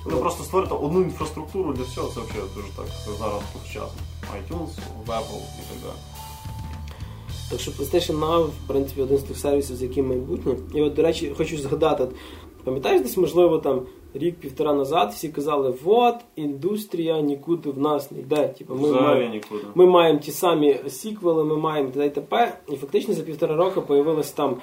[0.05, 2.85] Вони просто створити одну інфраструктуру для всього, це взагалі дуже так
[3.19, 4.01] зараз повсучасно.
[4.39, 4.71] iTunes,
[5.07, 5.99] Apple і так далі.
[7.49, 10.55] Так що PlayStation Now, в принципі, один з тих сервісів, з яким майбутнє.
[10.73, 12.07] І от, до речі, хочу згадати,
[12.63, 13.81] пам'ятаєш десь, можливо, там
[14.13, 18.47] рік-півтора назад всі казали, от, індустрія нікуди в нас не йде.
[18.47, 19.63] Типу, ми, Взагалі маємо, нікуди.
[19.76, 22.06] ми маємо ті самі сіквели, ми маємо т.д.
[22.06, 22.54] і т.п.
[22.71, 24.58] І фактично за півтора року появилось там.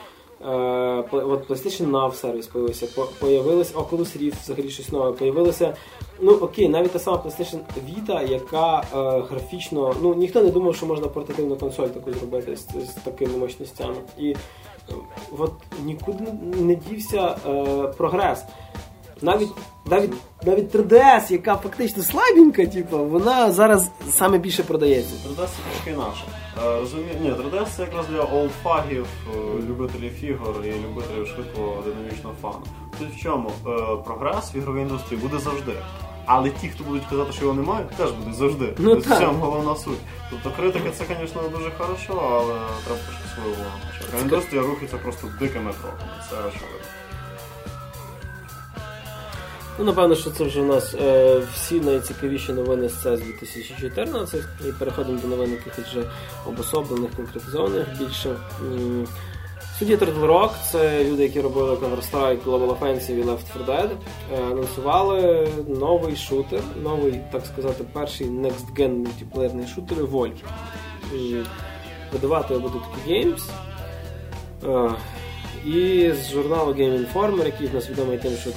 [0.48, 5.74] Е, от PlayStation Now сервіс появився, по- появилось Oculus Rift, взагалі щось нове, появилося.
[6.20, 7.58] Ну окей, навіть та сама PlayStation
[7.88, 12.60] Vita, яка е, графічно, ну ніхто не думав, що можна портативну консоль таку зробити з,
[12.90, 13.94] з такими мощностями.
[14.18, 14.36] І е,
[15.38, 15.52] от
[15.84, 16.24] нікуди
[16.60, 17.64] не дівся е,
[17.96, 18.44] прогрес.
[19.22, 19.48] Навіть,
[19.86, 20.12] навіть,
[20.46, 25.14] навіть 3DS, яка фактично слабенька, типу, вона зараз саме більше продається.
[25.28, 26.22] 3DS це трошки інакше.
[26.66, 32.34] Е, Розумію, ні, 3DS це якраз для олдфагів, е, любителів ігор і любителів швидкого динамічного
[32.42, 32.64] фану.
[32.98, 35.72] Тут в чому Е, прогрес в ігровій індустрії буде завжди.
[36.26, 38.74] Але ті, хто будуть казати, що його немає, теж будуть завжди.
[38.78, 39.98] Ну, Ось в цьому головна суть.
[40.30, 42.54] Тобто критика це, звісно, дуже хорошо, але
[42.84, 44.22] треба трошки свою увагу.
[44.22, 46.10] Індустрія рухається просто дикими кроками.
[46.30, 46.79] Це очевидно.
[49.80, 54.40] Ну, напевно, що це вже у нас е, всі найцікавіші новини з CES 2014.
[54.68, 56.04] І переходимо до новин якихось вже
[56.46, 58.36] обособлених, конкретизованих більше.
[59.76, 63.90] Студія Turtle Rock, це люди, які робили Counter-Strike, Global Offensive і Left 4 Dead,
[64.32, 70.36] е, анонсували новий шутер, новий, так сказати, перший Next Gen мультиплеєрний шутер Volt.
[72.12, 73.42] Видавати буде такі Games.
[75.66, 78.50] І з журналу Game Informer, який в нас відомий тим, що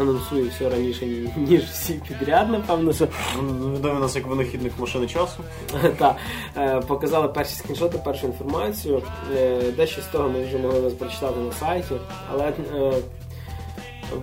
[0.00, 2.92] анонсує все раніше, ніж всі підряд, напевно,
[3.42, 5.38] Ну, нас як винахідник машини часу.
[5.98, 6.16] та,
[6.56, 9.02] е, показали перші скріншоти, першу інформацію.
[9.36, 11.94] Е, Дещо з того ми вже могли вас прочитати на сайті,
[12.32, 12.92] але е,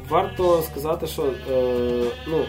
[0.09, 1.23] варто сказати, що
[2.27, 2.45] ну,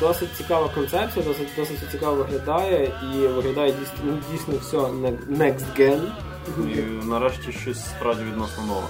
[0.00, 6.00] досить цікава концепція, досить, досить цікаво виглядає і виглядає дійсно, дійсно все next gen.
[6.58, 8.86] І нарешті щось справді відносно нове.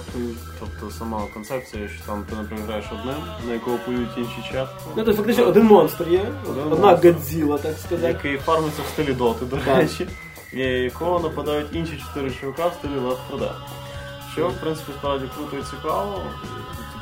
[0.59, 3.15] Тобто сама концепція, що там ти, наприклад, граєш одним,
[3.47, 4.67] на якого поють інші четверо.
[4.95, 8.07] Ну, то фактично один монстр є, Один одна гадзіла, Годзіла, так сказати.
[8.07, 10.07] який фармиться в стилі доти, до речі,
[10.53, 13.55] і якого нападають інші чотири чувака в стилі Left 4 Dead.
[14.33, 16.21] Що, в принципі, справді круто і цікаво.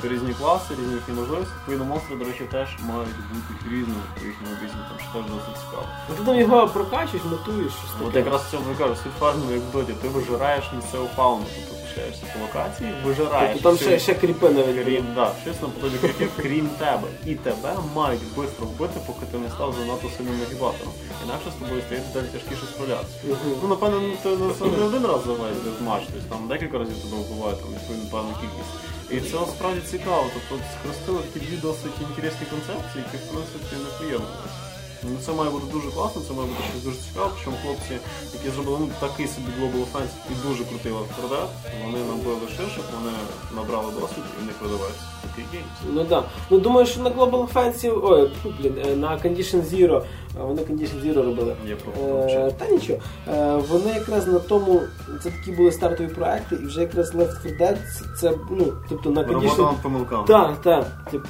[0.01, 1.53] Тобто різні класи, різні їхні можливості.
[1.57, 5.85] Відповідно, монстри, до речі, теж мають бути різними по їхнім обіцянкам, що теж досить цікаво.
[6.09, 8.19] Ну, ти там його прокачуєш, мотуєш, щось От таке.
[8.19, 12.25] якраз в цьому і кажу, фармінгу, як в доті, ти вижираєш місцеву фауну, тобто переміщаєшся
[12.33, 13.51] по локації, вижираєш.
[13.53, 14.85] Тобто там ще, ще кріпи навіть.
[14.85, 17.07] Крім, да, щось наподобі кріпів, крім тебе.
[17.25, 20.93] І тебе мають швидко вбити, поки ти не став занадто сильним нагібатором.
[21.25, 23.17] Інакше з тобою стає далі тяжкіше справлятися.
[23.61, 27.17] Ну, напевно, ти не не один раз за весь матч, тобто там декілька разів тебе
[27.23, 28.73] вбивають, там відповідно певну кількість.
[29.13, 30.25] І це насправді цікаво.
[30.33, 34.70] Тобто схрестили такі дві досить інтересні концепції, які в принципі не поєднувалися.
[35.03, 37.93] Ну, це має бути дуже класно, це має бути щось дуже цікаво, причому хлопці,
[38.33, 41.49] які зробили ну, такий собі Global Offensive і дуже крутий лавкрадат,
[41.85, 43.13] вони набили шишок, вони
[43.55, 45.77] набрали досвід і в них видавається такий геймс.
[45.93, 46.23] Ну да.
[46.49, 50.03] Ну думаю, що на Global Offensive, ой, блін, е, на Condition Zero, е,
[50.41, 51.55] вони Condition Zero робили.
[51.67, 52.99] Я Е, та нічого.
[53.27, 54.81] Е, вони якраз на тому,
[55.23, 59.09] це такі були стартові проекти, і вже якраз Left 4 Dead, це, це ну, тобто
[59.09, 59.65] на Робота Condition...
[59.65, 60.27] над помилками.
[60.27, 61.11] Так, так.
[61.11, 61.27] Типу.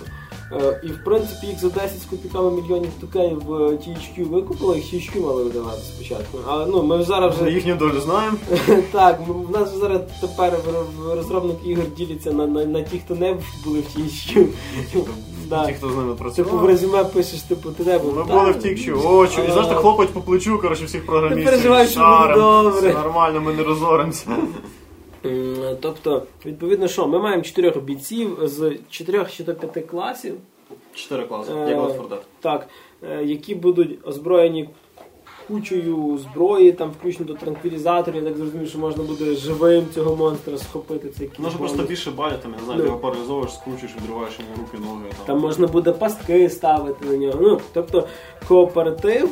[0.53, 4.93] Е, І в принципі їх за 10 з копійками мільйонів токенів в THQ викупили, їх
[4.93, 6.37] THQ мали видавати спочатку.
[6.47, 8.37] Але ну ми зараз вже їхню долю знаємо.
[8.91, 10.53] так, в нас зараз тепер
[11.15, 14.45] розробники ігор діляться на, на, на ті, хто не були в THQ.
[15.49, 15.65] Да.
[15.65, 18.15] Ті, хто з ними Типу в резюме пишеш, типу, ти не був.
[18.15, 21.45] Ми були в тік О, чу, і Е, хлопать по плечу, коротше, всіх програмістів.
[21.45, 22.89] Не переживай, що буде добре.
[22.89, 24.25] Все нормально, ми не розоримося.
[25.81, 30.35] Тобто, відповідно, що ми маємо чотирьох бійців з чотирьох чи то п'яти класів.
[30.93, 32.21] Чотири класи, Е, як Латфордет.
[32.39, 32.67] Так,
[33.03, 34.69] е, які будуть озброєні
[35.47, 40.57] кучою зброї, там включно до транквілізаторів, я так зрозумів, що можна буде живим цього монстра
[40.57, 41.09] схопити.
[41.09, 42.85] Це Може просто більше там, я не знаю, Ну.
[42.85, 45.05] його паралізовуєш, скручуєш, відриваєш йому руки, ноги.
[45.25, 47.39] Там можна буде пастки ставити на нього.
[47.41, 48.07] Ну, тобто
[48.47, 49.29] кооператив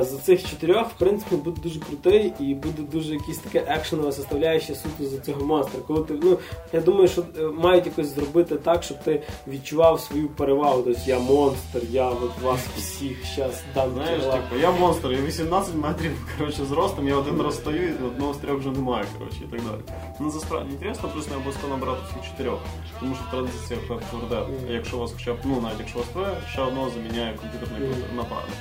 [0.00, 4.74] з цих чотирьох, в принципі, буде дуже крутий і буде дуже якийсь таке екшенова составляюча
[4.74, 5.80] суто за цього монстра.
[5.86, 6.38] Коли ти, ну,
[6.72, 10.82] я думаю, що е, мають якось зробити так, щоб ти відчував свою перевагу.
[10.82, 15.74] Тобто я монстр, я от вас всіх зараз дам Знаєш, типу, я монстр, я 18
[15.74, 19.56] метрів коротше, зростом, я один раз стою, і одного з трьох вже немає, коротше, і
[19.56, 19.96] так далі.
[20.20, 22.58] Ну, це справді інтересно, плюс не обов'язково набрати всіх чотирьох.
[23.00, 26.26] Тому що в традиціях Лeft якщо у вас хоча б, ну навіть якщо у вас
[26.52, 28.56] ще одного заміняє комп'ютерний напарник.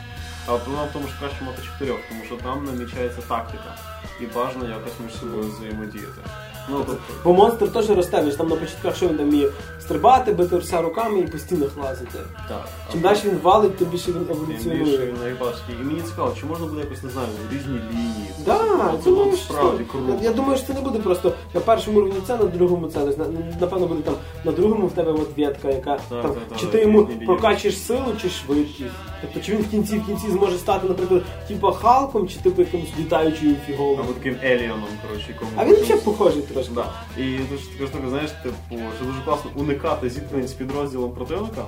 [0.47, 3.75] А проблема в тому, що краще мати чотирьох, тому що там намічається тактика.
[4.21, 6.21] І бажано якось між собою взаємодіяти.
[6.69, 9.49] Ну, тобто, Бо монстр теж росте, він ж там на початках що він там вміє
[9.79, 12.19] стрибати, бити все руками і по стінах лазити.
[12.47, 12.67] так.
[12.91, 15.75] Чим далі він валить, тим більше він Тим більше він найбажчий.
[15.81, 18.31] І мені цікаво, чи можна буде якось, не знаю, різні лінії.
[18.45, 18.59] Да,
[19.03, 20.19] це ну, справді круто.
[20.21, 22.99] я, думаю, що це не буде просто на першому рівні це, на другому це.
[22.99, 23.25] На-
[23.61, 26.71] напевно, буде там на другому в тебе от ветка, яка Так, там, так, чи так,
[26.71, 28.91] ти йому прокачуєш силу, чи швидкість.
[29.21, 32.89] Тобто, чи він в кінці в кінці зможе стати, наприклад, типу Халком, чи типу якимось
[32.99, 33.97] літаючою фіговою.
[33.97, 35.51] Або таким Еліоном, коротше, якому.
[35.55, 36.71] А він ще похожий трошки.
[36.75, 36.85] Да.
[37.17, 37.37] І
[37.77, 41.65] така штука, знаєш, типу, що дуже класно уникати зіткнень з підрозділом противника.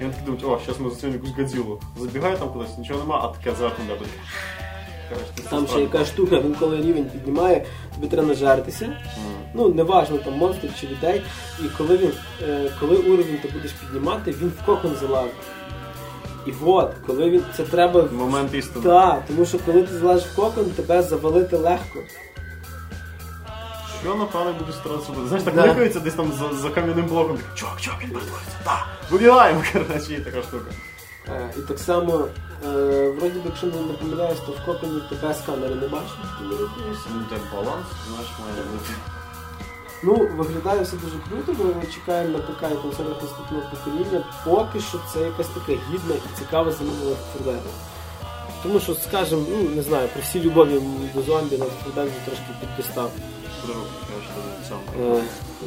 [0.00, 1.80] І він такий думає, о, зараз ми зацінимо якусь гадзілу.
[2.00, 4.10] Забігає там кудись, нічого нема, а таке зверху не буде.
[5.50, 8.84] Там ще яка штука, він коли рівень піднімає, тобі треба нажертися.
[8.86, 9.34] Мгм.
[9.54, 11.22] Ну, неважно там монстрів чи людей.
[11.60, 12.12] І коли він,
[12.48, 15.32] е, коли уровень ти будеш піднімати, він в кокон залазить.
[16.46, 18.04] І от, коли він це треба.
[18.12, 18.84] Момент істини.
[18.84, 21.98] Так, тому що коли ти залазиш в кокон, тебе завалити легко.
[24.02, 25.12] Що напевно буду старатися?
[25.26, 26.00] Знаєш, так Да.
[26.00, 30.20] десь там за, за кам'яним блоком, так, чувак, чувак, він перетвориться, так, вибігаємо, коротше, і
[30.20, 30.64] така штука.
[31.28, 32.28] Е, і так само,
[32.66, 35.34] е, вроді би, якщо не не помиляюсь, то в коконі тебе
[35.74, 37.08] не бачиш, ти не рухаєшся.
[37.14, 38.90] Ну, так баланс, знаєш, має бути.
[40.02, 44.24] Ну, виглядає все дуже круто, бо ми чекаємо на ПК і консолях наступного покоління.
[44.44, 47.58] Поки що це якась така гідна і цікава замінила Фордена.
[48.62, 50.80] Тому що, скажімо, ну не знаю, при всій любові
[51.14, 53.10] до зомбі на Форден трошки піддостав.
[55.00, 55.22] Е,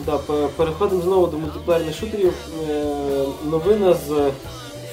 [0.06, 0.17] да,
[0.58, 2.34] переходимо знову до мультиплеєрних шутерів.
[2.70, 4.32] Е, новина з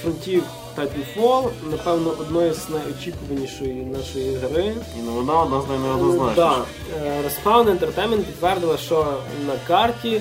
[0.03, 0.45] фронтів
[0.79, 4.75] Titanfall, напевно, одної з найочікуванішої нашої гри.
[4.99, 6.37] І новина одна з найнеоднозначніших.
[6.37, 6.65] Да.
[7.07, 9.15] Е, Respawn Entertainment підтвердила, що
[9.47, 10.21] на карті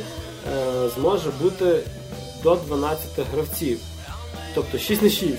[0.53, 1.79] е, зможе бути
[2.43, 3.01] до 12
[3.33, 3.79] гравців.
[4.55, 5.33] Тобто 6 на 6.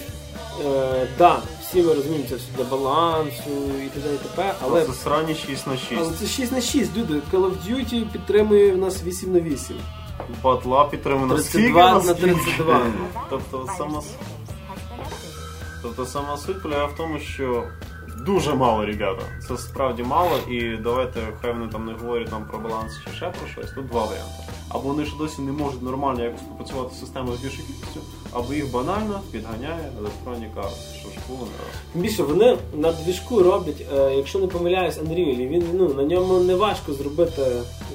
[0.67, 3.51] Е, да, всі ми розуміємо, це все для балансу
[3.87, 4.15] і т.д.
[4.15, 4.55] і т.п.
[4.63, 5.93] Але, Це срані 6 на 6.
[5.99, 7.15] але це 6 на 6, люди.
[7.33, 9.77] Call of Duty підтримує в нас 8 на 8.
[10.43, 12.81] Батла підтримана 32 на 32.
[13.31, 14.03] Тобто сама,
[15.83, 17.65] тобто сама суть полягає в тому, що
[18.27, 19.23] дуже мало, ребята.
[19.49, 23.29] Це справді мало, і давайте хай вони там не говорять там про баланс чи ще
[23.29, 23.71] про щось.
[23.71, 24.43] Тут два варіанти.
[24.69, 28.01] Або вони ж досі не можуть нормально якось попрацювати з системою з більшою кількістю,
[28.33, 30.77] або їх банально підганяє електронні карти,
[31.93, 36.41] Тим більше вони на двіжку роблять, е, якщо не помиляюсь, Unreal, він ну, на ньому
[36.41, 37.43] не важко зробити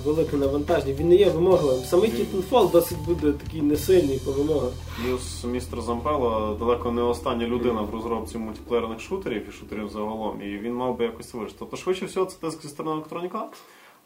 [0.06, 0.94] велике навантаження.
[0.94, 1.84] Він не є вимогливим.
[1.84, 4.72] Самий Titanfall досить буде такий несильний по вимогах.
[5.04, 10.58] Плюс містер Зампело далеко не остання людина в розробці мультиплеєрних шутерів і шутерів загалом, і
[10.58, 11.56] він мав би якось вижити.
[11.60, 13.48] Тобто, швидше всього, це тиск зі сторони електроніка.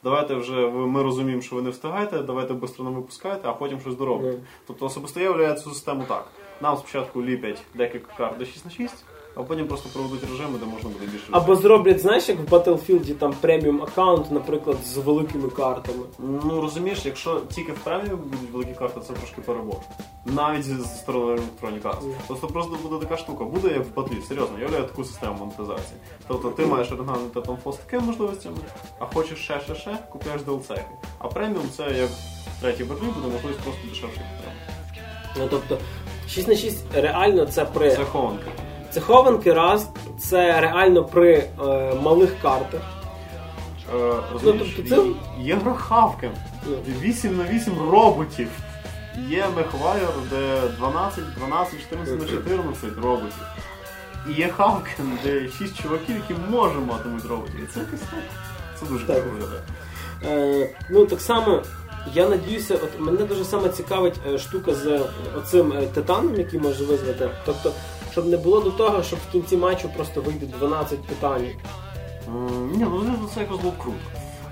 [0.03, 3.95] давайте вже ми розуміємо, що ви не встигаєте, давайте швидко не випускаєте, а потім щось
[3.95, 4.37] доробите.
[4.67, 6.27] Тобто особисто я уявляю цю систему так.
[6.61, 9.05] Нам спочатку ліпять декілька карт до 6 на 6,
[9.39, 11.27] а потім просто проведуть режими, де можна буде більше.
[11.31, 16.03] Або зроблять, знаєш, як в Battlefield там преміум аккаунт, наприклад, з великими картами.
[16.19, 19.77] Ну розумієш, якщо тільки в преміум будуть великі карти, це трошки перебор.
[20.25, 22.03] Навіть зі сторони Electronic Arts.
[22.03, 22.13] Мгм.
[22.27, 25.99] Просто просто буде така штука, буде як в батлі, серйозно, я таку систему монетизації.
[26.27, 28.57] Тобто ти маєш оригінальний Titanfall з такими можливостями,
[28.99, 30.81] а хочеш ще ще ще, купляєш DLC.
[31.19, 32.09] А преміум це як
[32.61, 34.77] третій батлі буде можливість просто дешевше підтримати.
[35.37, 35.77] Ну тобто
[36.29, 38.51] 6 на 6 реально це при Це хованки.
[38.91, 42.81] Це хованки раз, це реально при е, малих картах.
[43.95, 46.31] Е, розумієш, тобто це- Є гра Хавкен,
[46.67, 46.75] Ну.
[47.01, 48.47] 8 на 8 роботів.
[49.29, 53.43] Є Мехвайер, де 12, 12, 14 на 14 роботів.
[54.29, 57.63] І є Хавкен, де 6 чуваків, які може матимуть роботів.
[57.63, 58.19] І це якось так.
[58.79, 59.15] Це дуже Так.
[59.15, 59.61] круто виглядає.
[60.63, 61.63] Е, ну так само,
[62.13, 65.01] я надіюся, от мене дуже саме цікавить е, штука з
[65.37, 67.29] оцим е, титаном, який може визвати.
[67.45, 67.71] Тобто,
[68.17, 71.47] щоб не було до того, щоб в кінці матчу просто вийде 12 питань.
[72.27, 73.97] М, Ні, ну звісно, це якось було б круто.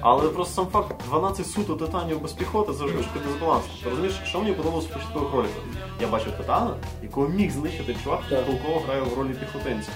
[0.02, 3.64] Але просто сам факт 12 суто титанів без піхоти це вже трошки дисбаланс.
[3.84, 5.62] Ти розумієш, що мені подобалося в початкових роликах?
[6.02, 6.74] Я бачив титана,
[7.04, 8.46] якого міг знищити чувак, Так.
[8.46, 9.90] толково грає в ролі піхотинця.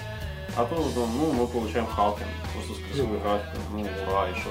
[0.56, 3.80] А то ну, ну, ми отримуємо Халкен, просто з красивою графікою, ну
[4.12, 4.50] ура, і що.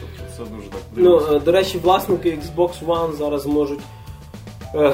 [0.00, 1.36] Тобто це дуже так Ну, дивно.
[1.36, 3.80] е, до речі, власники Xbox One зараз можуть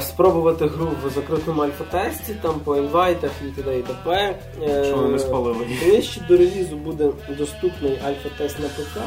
[0.00, 3.78] спробувати гру в закритому альфа-тесті, там по інвайтах і т.д.
[3.78, 4.38] і т.п.
[4.62, 5.66] Е, вони не спалили.
[5.84, 9.00] Ближче до релізу буде доступний альфа-тест на ПК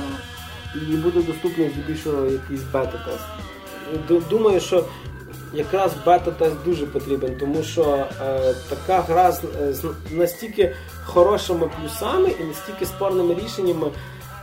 [0.75, 3.25] і буде доступний здебільшого якийсь бета-тест.
[4.29, 4.83] Думаю, що
[5.53, 7.83] якраз бета-тест дуже потрібен, тому що
[8.21, 10.75] е, така гра з, е, з настільки
[11.05, 13.87] хорошими плюсами і настільки спорними рішеннями.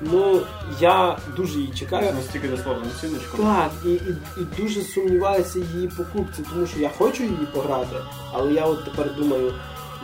[0.01, 0.41] Ну,
[0.81, 2.15] я дуже її чекаю.
[2.15, 3.37] Настільки заслабленим ціночку.
[3.37, 7.97] Так, і, і, і дуже сумніваюся її покупці, тому що я хочу її пограти,
[8.33, 9.53] але я от тепер думаю,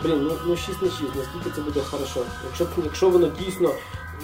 [0.03, 2.20] блін, ну, ну 6 на 6, наскільки це буде хорошо.
[2.44, 3.70] Якщо, якщо воно дійсно,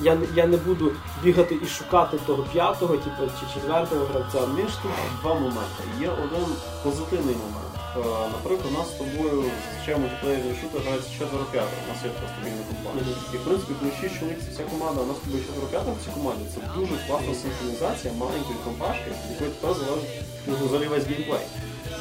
[0.02, 4.46] я, не- я не буду бігати і шукати того п'ятого, типу, чи четвертого гравця.
[4.46, 4.90] Між тут
[5.22, 5.82] два моменти.
[6.00, 6.46] Є один
[6.82, 7.70] позитивний момент.
[7.96, 11.78] Е, Наприклад, у нас з тобою зазвичай мультиплеєрні шутер грається четверо п'ятеро.
[11.86, 13.04] У нас є така стабільна компанія.
[13.34, 15.92] І в принципі, коли шість чоловік це вся команда, у нас з тобою четверо п'ятеро
[15.98, 16.44] в цій команді.
[16.54, 20.12] Це дуже класна синхронізація маленької компашки, від якої тепер залежить
[20.46, 21.46] ну, взагалі весь геймплей.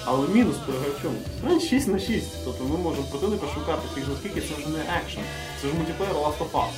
[0.09, 1.17] Але мінус полягає в чому?
[1.59, 2.27] Це 6 на 6.
[2.45, 5.23] Тобто ми можемо противника шукати фіг наскільки це вже не екшен.
[5.61, 6.73] Це ж мультиплеєр Last of Us.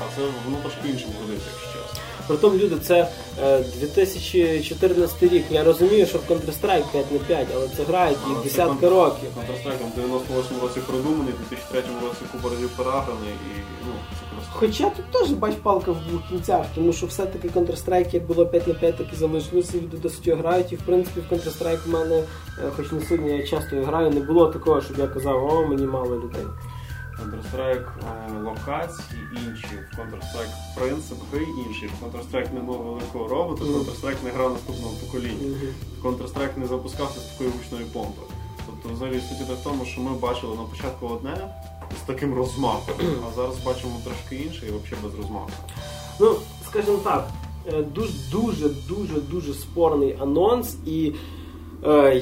[0.00, 2.00] А це воно трошки іншим годиться, якщо чесно.
[2.30, 3.08] Притом, люди, це
[3.42, 5.44] е, 2014 рік.
[5.50, 8.88] Я розумію, що в Counter-Strike 5 на 5, але це грають Але їх це десятки
[8.88, 9.28] років.
[9.36, 14.50] Counter-Strike в 98 році придуманий, в 2003 році купа разів переграний і ну, це просто.
[14.52, 18.66] Хоча тут теж бач палка в двох кінцях, тому що все-таки Counter-Strike як було 5
[18.66, 20.72] на 5, так і залишилося, люди досить його грають.
[20.72, 22.16] І в принципі в Counter-Strike в мене,
[22.58, 25.86] е, хоч не сьогодні я часто граю, не було такого, щоб я казав, о, мені
[25.86, 26.46] мало людей.
[27.20, 27.88] Counter-Strike
[28.28, 33.74] е, локації інші, в Counter-Strike принцип гри інший, в Counter-Strike не було великого робота, Мгм.
[33.74, 35.58] Counter-Strike не грав наступного покоління.
[36.02, 38.26] В Counter-Strike не запускався з такою гучною помпою.
[38.66, 41.54] Тобто, взагалі суть в тому, що ми бачили на початку одне
[42.02, 42.94] з таким розмахом,
[43.28, 45.50] а зараз бачимо трошки інше і взагалі без розмаху.
[46.20, 47.28] Ну, скажімо так,
[47.66, 51.12] е, дуже дуже дуже дуже спорний анонс, і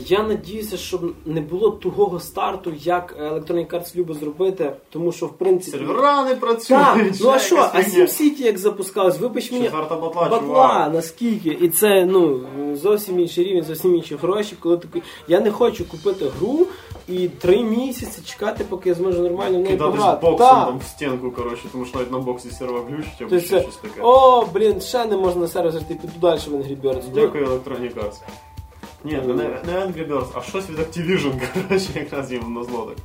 [0.06, 5.32] я надіюся, щоб не було тугого старту, як Electronic Arts любить зробити, тому що в
[5.38, 5.78] принципі.
[5.78, 6.82] Сервера не працюють!
[6.84, 7.78] Так, ну а що, а.
[7.78, 9.68] SimCity як запускалось, вибач мені.
[9.68, 11.48] Батла, Батла, наскільки?
[11.48, 12.40] І це ну
[12.74, 14.56] зовсім інший рівень, зовсім інші гроші.
[14.60, 15.02] Коли такий.
[15.28, 16.66] Я не хочу купити гру
[17.08, 20.26] і три місяці чекати, поки я зможу нормально в неї Кидатись пограти.
[20.26, 20.66] боксом Так.
[20.66, 24.00] там в стінку, коротше, тому що навіть на боксі сервер глючить або ще щось таке.
[24.02, 27.02] О, блін, ще не можна на сервер зайти, піду далі в Angry Birds.
[27.14, 28.16] Дякую Electronic Arts.
[29.04, 33.04] Ні, не, не Angry Birds, а щось від Activision, коротше, якраз їм на зло так.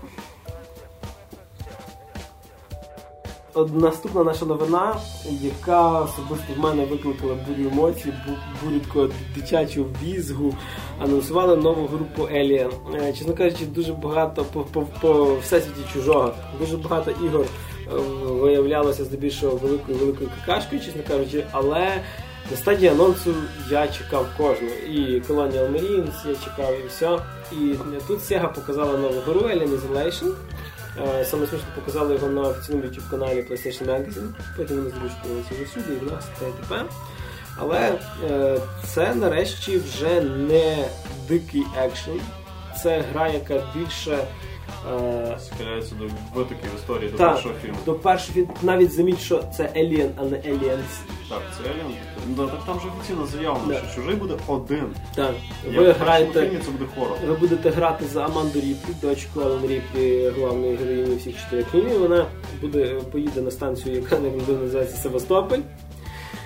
[3.73, 4.95] Наступна наша новина,
[5.41, 10.53] яка особисто в мене викликала бурю емоцій, бу- бурю такого дитячого візгу,
[10.99, 12.69] анонсували нову групу Alien.
[12.95, 17.41] Е, Чесно кажучи, дуже багато по, по, по всесвіті чужого, дуже багато ігор
[17.87, 17.95] е,
[18.31, 22.01] виявлялося здебільшого великою великою какашкою, чесно кажучи, але
[22.51, 23.33] на стадії анонсу
[23.69, 24.69] я чекав кожну.
[24.69, 27.19] І Colonial Marines я чекав і все.
[27.51, 27.75] І
[28.07, 30.31] тут Sega показала нову гру Alien Isolation.
[31.19, 34.29] Е, Саме смішно показали його на офіційному youtube каналі PlayStation Magazine.
[34.57, 36.85] Потім вони зручувалися всюди, і в нас та т.п.
[37.57, 40.85] Але е, це нарешті вже не
[41.27, 42.21] дикий екшен.
[42.83, 44.17] Це гра, яка більше
[45.39, 46.03] Схиляється до
[46.39, 47.77] витоків історії до так, першого фільму.
[47.85, 48.49] до першого фільму.
[48.61, 50.93] Навіть заміть, що це Alien, а не Aliens.
[51.29, 51.93] Так, це Alien.
[52.27, 53.87] Да, так там же офіційно заявлено, Да.
[53.91, 54.85] що чужий буде один.
[55.15, 55.33] Так,
[55.71, 56.41] Як ви граєте.
[56.49, 57.17] фільмі це буде хорор.
[57.27, 61.99] Ви будете грати за Аманду Ріплі, дочку Алан Ріплі, головної героїні всіх чотирьох фільмів.
[61.99, 62.25] Вона
[62.61, 65.59] буде поїде на станцію, яка як буде називається Севастополь,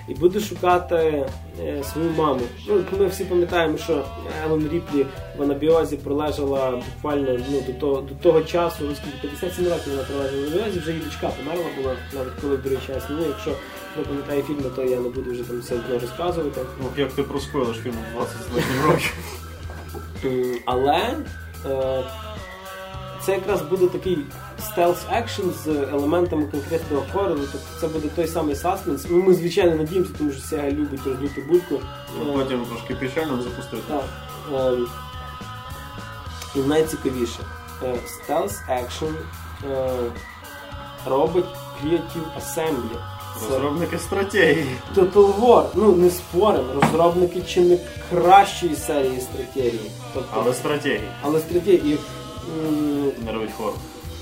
[0.07, 1.25] і буде шукати
[1.61, 2.41] е, свою маму.
[2.67, 4.05] Ну, ми всі пам'ятаємо, що
[4.45, 5.05] Елен Ріплі
[5.37, 10.03] в анабіозі пролежала буквально ну, до, того, до того часу, ну, скільки 57 років вона
[10.03, 13.03] пролежала в анабіозі, вже її дочка померла була, навіть коли другий час.
[13.09, 13.51] Ну, якщо
[13.93, 16.61] хто пам'ятає фільми, то я не буду вже там все одно розказувати.
[16.81, 18.35] Ну, як ти проспойлиш фільм 20
[18.85, 19.13] років.
[20.65, 21.15] Але
[21.65, 22.03] е,
[23.27, 24.17] це якраз буде такий
[24.59, 27.39] стелс екшн з елементами конкретного хорору.
[27.51, 29.05] Тобто це буде той самий саспенс.
[29.09, 31.79] Ну, ми звичайно надіємося, тому що Сега любить роздути будку.
[32.19, 33.83] Ну, Е, Потім трошки печально запустити.
[33.87, 34.03] так.
[34.55, 34.87] Ем,
[36.55, 37.39] І найцікавіше.
[38.07, 39.05] Стелс екшн
[41.05, 41.45] робить
[41.83, 42.97] Creative Assembly.
[43.49, 44.75] Розробники стратегії.
[44.95, 45.65] Total War.
[45.75, 47.77] Ну не спорим, розробники чи не
[48.09, 49.91] кращої серії стратегії.
[50.13, 51.09] Тобто, Але стратегії.
[51.21, 51.97] але стратегії.
[52.67, 53.73] М, Не робить хорор.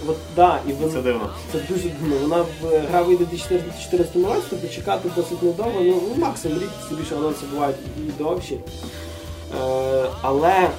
[0.08, 1.30] От да, і вона Це дивно.
[1.52, 2.16] це дуже дивно.
[2.22, 5.82] Вона в гра вийде в 2014 році, тобто чекати досить недовго.
[5.82, 8.60] Ну, ну максимум рік собі що анонси бувають і довші.
[9.62, 10.70] Е, але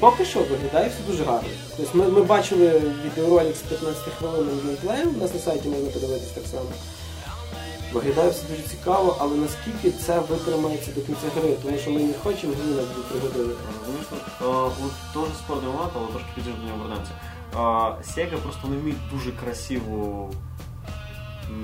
[0.00, 1.48] поки що виглядає все дуже гарно.
[1.76, 6.30] Тобто ми, ми бачили відеоролик з 15 хвилинним геймплеєм, у нас на сайті можна подивитися
[6.34, 6.64] так само.
[7.92, 12.14] Виглядає все дуже цікаво, але наскільки це витримається до кінця гри, тому що ми не
[12.14, 13.54] хочемо гри на 2-3 години.
[13.80, 14.06] Розумієш,
[14.40, 17.12] ну, е, теж спорний момент, але трошки пізніше до нього вернемося.
[18.02, 20.30] Sega просто не вміє дуже красиву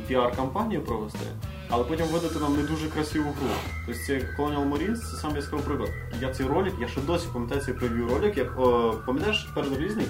[0.09, 1.27] піар-кампанію провести,
[1.69, 3.51] але потім видати нам не дуже красиву гру.
[3.87, 5.91] Тобто це Colonial Marines, це саме яскравий приклад.
[6.21, 8.57] Я цей ролик, я ще досі пам'ятаю цей прев'ю ролик, як
[9.07, 10.07] пам'ятаєш перед різний,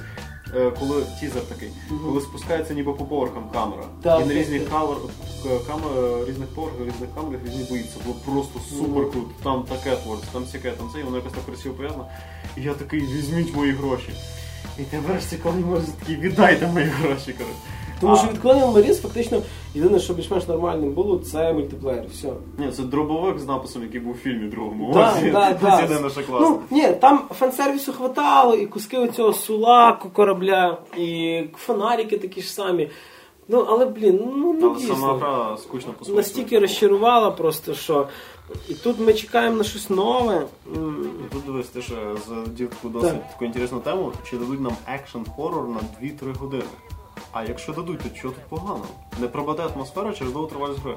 [0.52, 1.70] коли тізер такий,
[2.04, 3.84] коли спускається ніби по поверхам камера.
[4.02, 4.96] Так, і на різних кавер,
[5.42, 7.82] камер, камер, різних поверхах, різних камерах різні бої.
[7.82, 9.30] Це було просто супер круто.
[9.42, 12.06] Там таке твориться, там сяке, там це, і воно якось так красиво пов'язано.
[12.56, 14.10] І я такий, візьміть мої гроші.
[14.78, 17.56] І ти ж коли може такий, віддайте мої гроші, коротше.
[18.00, 19.42] Тому що від Colonial Marines фактично
[19.74, 22.04] єдине, що більш-менш нормальним було, це мультиплеєр.
[22.12, 22.28] Все.
[22.58, 24.90] Ні, це дробовик з написом, який був у фільмі другому.
[24.94, 25.80] Да, Ось, да, це да.
[25.80, 26.48] єдине, що класно.
[26.50, 32.90] Ну, ні, там фан-сервісу хватало, і куски оцього сулаку корабля, і фонарики такі ж самі.
[33.48, 38.08] Ну, але, блін, ну не Але сама гра скучно по Настільки розчарувала просто, що.
[38.68, 40.42] І тут ми чекаємо на щось нове.
[40.76, 41.94] М, І тут дивись, ти ще
[42.28, 43.30] задів таку досить Так.
[43.32, 46.62] таку інтересну тему, чи дадуть нам екшн-хорор на 2-3 години.
[47.32, 48.84] А якщо дадуть, то що тут погано?
[49.20, 50.94] Не пропаде атмосфера через довгу тривалість гри.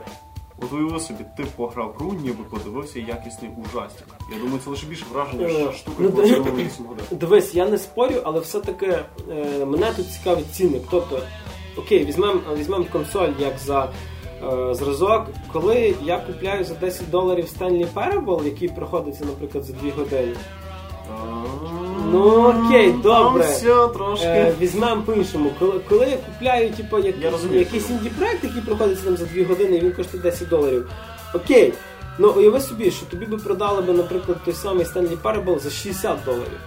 [0.62, 4.08] От уяви собі, ти пограв гру, ніби подивився якісний ужастик.
[4.34, 7.06] Я думаю, це лише більше враження, Е, що штука ну, яку 8 годин.
[7.12, 9.00] Дивись, я не спорю, але все-таки
[9.32, 10.82] е, мене тут цікавить цінник.
[10.92, 11.20] Тобто,
[11.78, 13.92] окей, візьмемо візьмем консоль як за
[14.44, 15.28] е, зразок.
[15.54, 20.36] Коли я купляю за 10 доларів Stanley Parable, який проходиться, наприклад, за 2 години.
[22.12, 23.44] Ну, окей, добре.
[23.44, 24.26] Там все трошки.
[24.28, 25.52] Е, візьмемо по-іншому.
[25.60, 29.46] Коли, коли я купляю типу, як, Я розумію, якийсь інді-проект, який проходиться там за 2
[29.46, 30.90] години, і він коштує 10 доларів.
[31.34, 31.74] Окей.
[32.18, 36.18] Ну уяви собі, що тобі би продали би, наприклад, той самий Stanley Parable за 60
[36.26, 36.60] доларів.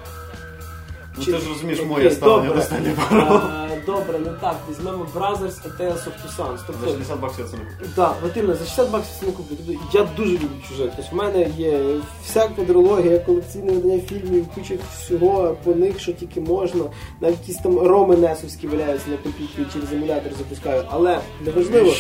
[1.19, 2.63] Ну Чи- ти ж розумієш Окей, моє ставлення добре.
[2.63, 3.41] до Stanley Parable.
[3.87, 4.57] Добре, не так.
[4.71, 6.57] Візьмемо Brothers A Tales of Two Sons.
[6.57, 7.87] За Тобто, 60 баксів я це не куплю.
[7.97, 9.57] так, от іменно, за 60 баксів це не куплю.
[9.67, 10.91] Тобто, я дуже люблю чужих.
[10.97, 11.81] Тобто, в мене є
[12.25, 16.85] вся квадрологія, колекційне видання фільмів, куча всього по них, що тільки можна.
[17.21, 20.85] Навіть якісь там роми несовські валяються на комп'ютері через емулятор запускаю.
[20.91, 21.93] Але неважливо,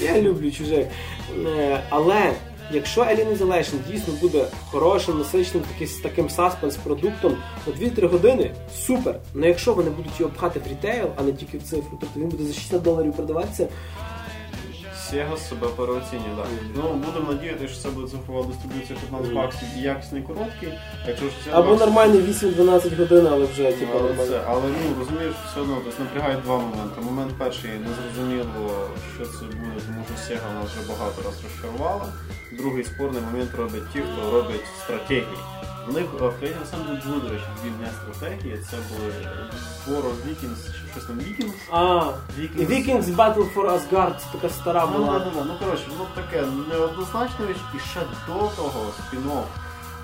[0.00, 0.86] я люблю чужих.
[1.46, 2.32] Е, Але
[2.70, 5.66] якщо Alien Isolation дійсно буде хорошим, насиченим
[6.02, 7.36] таким саспенс-продуктом
[7.66, 9.20] на 2-3 години, супер.
[9.36, 12.28] Але якщо вони будуть його пхати в рітейл, а не тільки в цифру, тобто він
[12.28, 13.68] буде за 60 доларів продаватися,
[15.04, 16.46] Sega себе переоцінює, так.
[16.76, 19.34] Ну, будемо надіятися, що це буде цифрова дистриб'юція 15 Мгм.
[19.36, 20.72] баксів і якісний короткий.
[21.08, 25.34] Якщо 60 або баксів, нормальний 8-12 годин, але вже типу але, це, але ну, розумієш,
[25.50, 27.00] все одно тобто, напрягають два моменти.
[27.00, 32.06] Момент перший незрозуміло, що це буде, тому що Sega нас вже багато раз розчарувала.
[32.52, 35.38] Другий спорний момент роблять ті, хто роблять стратегії.
[35.88, 38.58] В них е, в країні Assembly були, до речі, дві не стратегії.
[38.70, 39.08] Це були
[39.88, 40.62] War of Vikings,
[40.94, 41.52] щось там Vikings.
[41.70, 41.80] А,
[42.38, 42.68] Vikings.
[42.68, 45.18] Vikings Battle for Asgard, це така стара Ну, да, була.
[45.18, 45.44] да, да.
[45.44, 49.44] ну коротше, воно таке неоднозначна річ, і ще до того спін-офф,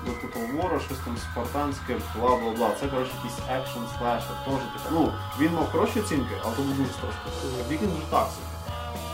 [0.05, 2.69] до типу Вора, щось там спартанське, бла бла бла.
[2.79, 4.89] Це коротше якийсь екшн слешер, теж таке.
[4.91, 7.21] Ну, він мав хороші оцінки, але то був дуже страшно.
[7.69, 8.47] Вікінг вже так собі.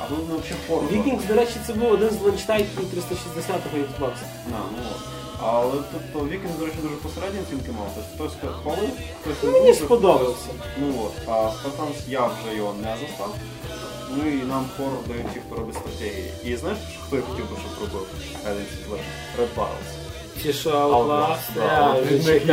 [0.02, 0.84] А тут не взагалі хорор.
[0.84, 4.14] Vikings, до речі, це був один з launch title ів 360-го Xbox.
[4.52, 5.02] На, ну, от.
[5.42, 7.88] Але тобто Вікінг, до речі, дуже посередні оцінки мав.
[7.96, 8.90] Тобто хтось хвалив,
[9.22, 10.50] хтось не Мені дуже, сподобався.
[10.80, 13.36] Ну от, а Spartans я вже його не застав.
[14.16, 16.32] Ну і нам хорор дають ті, хто робить стратегії.
[16.44, 16.78] І знаєш,
[17.08, 18.08] хто я хотів би, щоб робив.
[20.44, 21.94] Чи що Outlast, Outlast, да,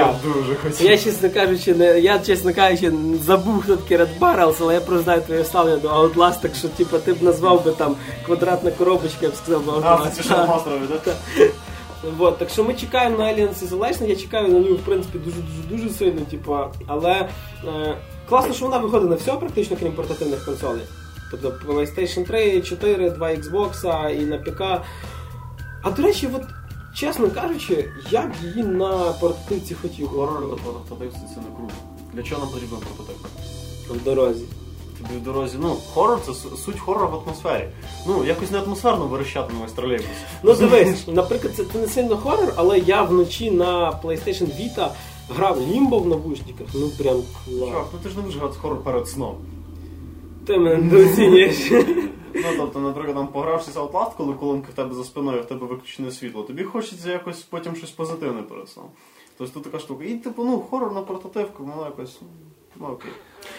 [0.00, 0.90] я дуже хотів.
[0.90, 2.92] Я, чесно кажучи, не я, чесно кажучи,
[3.24, 6.68] забув, хто такий Red Barrels, але я просто знаю твоє ставлення до Outlast, так що
[6.68, 10.10] типу, ти б назвав би там квадратна коробочка, я б сказав би А, Outlast.
[10.10, 11.16] це на острові, так?
[12.16, 15.62] Вот, так що ми чекаємо на Aliens Isolation, я чекаю на нього, в принципі, дуже-дуже
[15.70, 17.28] дуже сильно, типу, але
[17.64, 17.96] е,
[18.28, 20.82] класно, що вона виходить на все, практично, крім портативних консолей.
[21.30, 24.62] Тобто PlayStation 3, 4, 2 Xbox і на ПК.
[25.82, 26.42] А до речі, от,
[26.94, 31.74] чесно кажучи, я б її на портативці хотів Хорор до прототипу це не круто.
[32.12, 33.16] Для чого нам потрібен прототип?
[33.90, 34.44] в дорозі.
[35.08, 35.58] Тобі в дорозі.
[35.60, 37.68] Ну, хорор це суть хорора в атмосфері.
[38.06, 40.08] Ну, якось не атмосферно верещати на тролейбусі.
[40.42, 44.88] Ну дивись, наприклад, це, це не сильно хорор, але я вночі на PlayStation Vita
[45.36, 46.66] грав Limbo в навушниках.
[46.74, 47.68] Ну прям клас.
[47.68, 49.36] Чувак, ну ти ж не будеш грати хорор перед сном.
[50.46, 51.70] Ти мене недооцінюєш.
[52.34, 56.10] Ну, тобто, наприклад, там погравшись Outlast, коли колонки в тебе за спиною, в тебе виключене
[56.10, 58.86] світло, тобі хочеться якось потім щось позитивне перед сном.
[59.38, 60.04] Тобто тут така штука.
[60.04, 62.20] І типу, ну, хорор на портативку, ну якось.
[62.80, 63.10] Ну окей.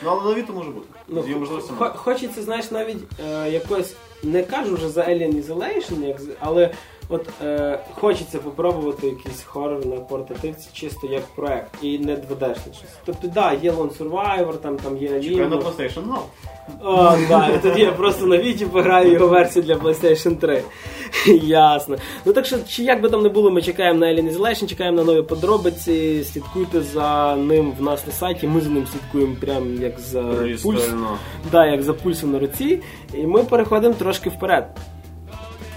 [0.03, 0.87] Ну але нові то може бути.
[1.07, 1.77] Ну, З її можливостями.
[1.79, 6.71] хо- хочеться, знаєш, навіть е, якось не кажу вже за Alien Isolation, як, з- але
[7.09, 12.83] от е, хочеться попробувати якийсь хорор на портативці чисто як проект і не 2D щось.
[13.05, 16.21] Тобто, да, є Lone Survivor, там, там є Чекай на PlayStation Now.
[16.83, 20.63] О, да, і тоді я просто на Віті пограю його версію для PlayStation 3.
[21.43, 21.97] Ясно.
[22.25, 24.97] Ну так що, чи як би там не було, ми чекаємо на Alien Isolation, чекаємо
[24.97, 29.81] на нові подробиці, слідкуйте за ним в нас на сайті, ми за ним слідкуємо прям
[29.81, 30.23] як за
[30.63, 30.89] пульс.
[31.51, 32.81] Да, як за пульсом на руці.
[33.13, 34.67] І ми переходимо трошки вперед.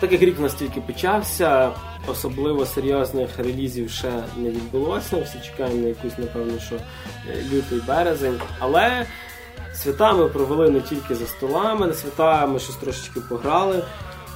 [0.01, 1.71] Так як рік у почався,
[2.07, 5.23] особливо серйозних релізів ще не відбулося.
[5.25, 6.81] Всі чекаємо на якусь, напевно, що е,
[7.53, 8.41] лютий березень.
[8.59, 9.07] Але
[9.75, 13.85] свята ми провели не тільки за столами, на свята ми щось трошечки пограли.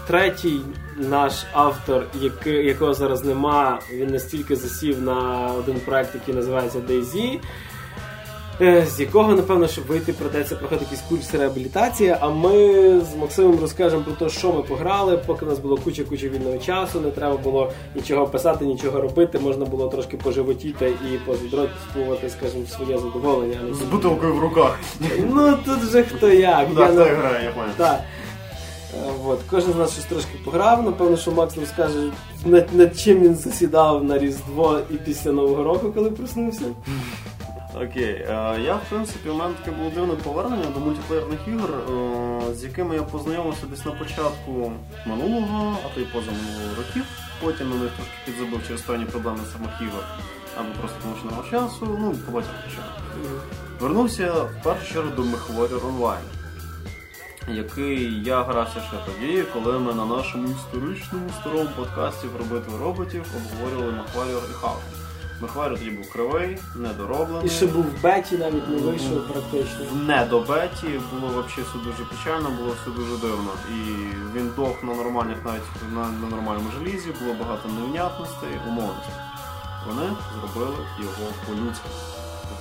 [0.07, 0.61] Третій
[0.97, 7.39] наш автор, який, якого зараз нема, він настільки засів на один проект, який називається DayZ.
[8.61, 12.17] Е, з якого, напевно, щоб вийти, придеться проходити якийсь курс реабілітації.
[12.21, 12.51] А ми
[13.01, 17.01] з Максимом розкажемо про те, що ми пограли, поки у нас було куча-куча вільного часу,
[17.01, 22.99] не треба було нічого писати, нічого робити, можна було трошки поживотіти і поздротствувати, скажімо, своє
[22.99, 23.57] задоволення.
[23.75, 24.79] З бутилкою в руках.
[25.35, 26.69] Ну тут вже хто як.
[26.75, 27.75] Да, Я хто не- грає, я пам'ятаю.
[27.77, 28.01] так.
[28.95, 30.83] Е, От, кожен з нас щось трошки пограв.
[30.83, 31.99] Напевно, що Макс розкаже,
[32.45, 36.65] над, над чим він засідав на Різдво і після Нового року, коли проснувся.
[37.75, 42.55] Окей, е, я в принципі у мене таке було дивне повернення до мультиплеєрних ігор, е,
[42.55, 44.73] з якими я познайомився десь на початку
[45.07, 47.05] минулого, а то й позаминулого років.
[47.41, 50.05] Потім на них трошки підзабив через певні проблеми самих ігор.
[50.59, 52.55] Або просто тому, що не мав часу, ну, по багатьом.
[53.81, 56.29] Вернувся в першу чергу до MechWarrior Online,
[57.49, 63.25] який я грався ще тоді, коли ми на нашому історичному старому подкасті про битву роботів
[63.37, 65.02] обговорювали MechWarrior і Half.
[65.43, 67.47] MechWarrior тоді був кривий, недороблений.
[67.47, 69.81] І ще був в беті, навіть не вийшов практично.
[69.93, 73.51] В недобеті було взагалі все дуже печально, було все дуже дивно.
[73.71, 73.79] І
[74.37, 75.63] він дох на нормальних, навіть
[75.95, 79.15] на, на нормальному желізі, було багато невнятностей, умовностей.
[79.87, 81.89] Вони зробили його по-людськи.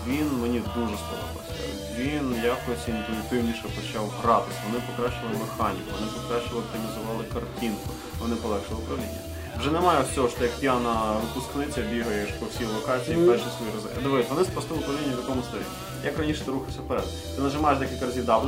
[0.07, 1.53] Він мені дуже сподобався.
[1.97, 4.57] Він якось інтуїтивніше почав гратись.
[4.67, 9.30] Вони покращили механіку, вони покращили оптимізували картинку, вони полегшили управління.
[9.61, 13.27] Вже немає всього, що ти як п'яна випускниця бігаєш по всій локації Мгм.
[13.27, 13.87] перші свої рази.
[14.03, 15.61] Дивись, вони спростили управління в якому стилі.
[16.05, 17.03] Як раніше ти рухався вперед.
[17.35, 18.47] Ти нажимаєш декілька разів W,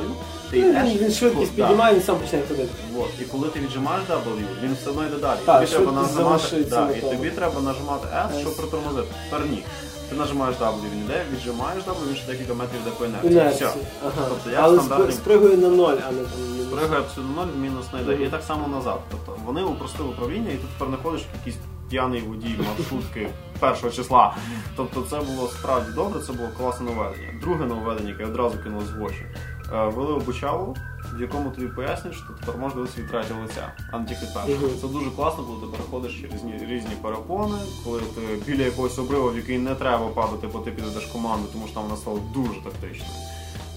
[0.51, 0.83] ти Ну, йдеш.
[0.91, 2.69] Він, він швидкість піднімає, він сам починає ходити.
[2.95, 3.09] Вот.
[3.21, 5.39] І коли ти віджимаєш W, він все одно йде далі.
[5.45, 8.57] Так, тобі треба нажимати, да, і тобі треба нажимати S, щоб S.
[8.57, 9.07] притормозити.
[9.29, 9.63] Тепер ні.
[10.09, 13.51] Ти нажимаєш W, він йде, віджимаєш W, він ще декілька метрів йде по інерції.
[13.51, 13.67] Все.
[14.05, 14.25] Ага.
[14.29, 16.31] Тобто я Але стандартний- спригує на ноль, а не там.
[16.75, 18.23] Пригає 0, мінус не йде.
[18.23, 18.99] І так само назад.
[19.11, 21.57] Тобто вони упростили управління, і ти тепер не ходиш в якийсь
[21.89, 24.35] п'яний водій маршрутки першого числа.
[24.75, 27.39] Тобто це було справді добре, це було класне нововведення.
[27.41, 29.25] Друге нововведення, яке одразу кинулось в очі.
[29.73, 30.75] Е, Ввели обучалу,
[31.13, 34.25] в якому тобі пояснюють, що ти тепер можеш дивитися від третього лиця, а не тільки
[34.33, 34.67] першого.
[34.81, 37.55] Це дуже класно, коли ти переходиш через різні, перепони,
[37.85, 38.21] коли ти
[38.51, 41.83] біля якогось обриву, в який не треба падати, бо ти підеш команду, тому що там
[41.83, 43.11] вона стала дуже тактичною.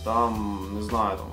[0.04, 1.26] Там, не знаю, там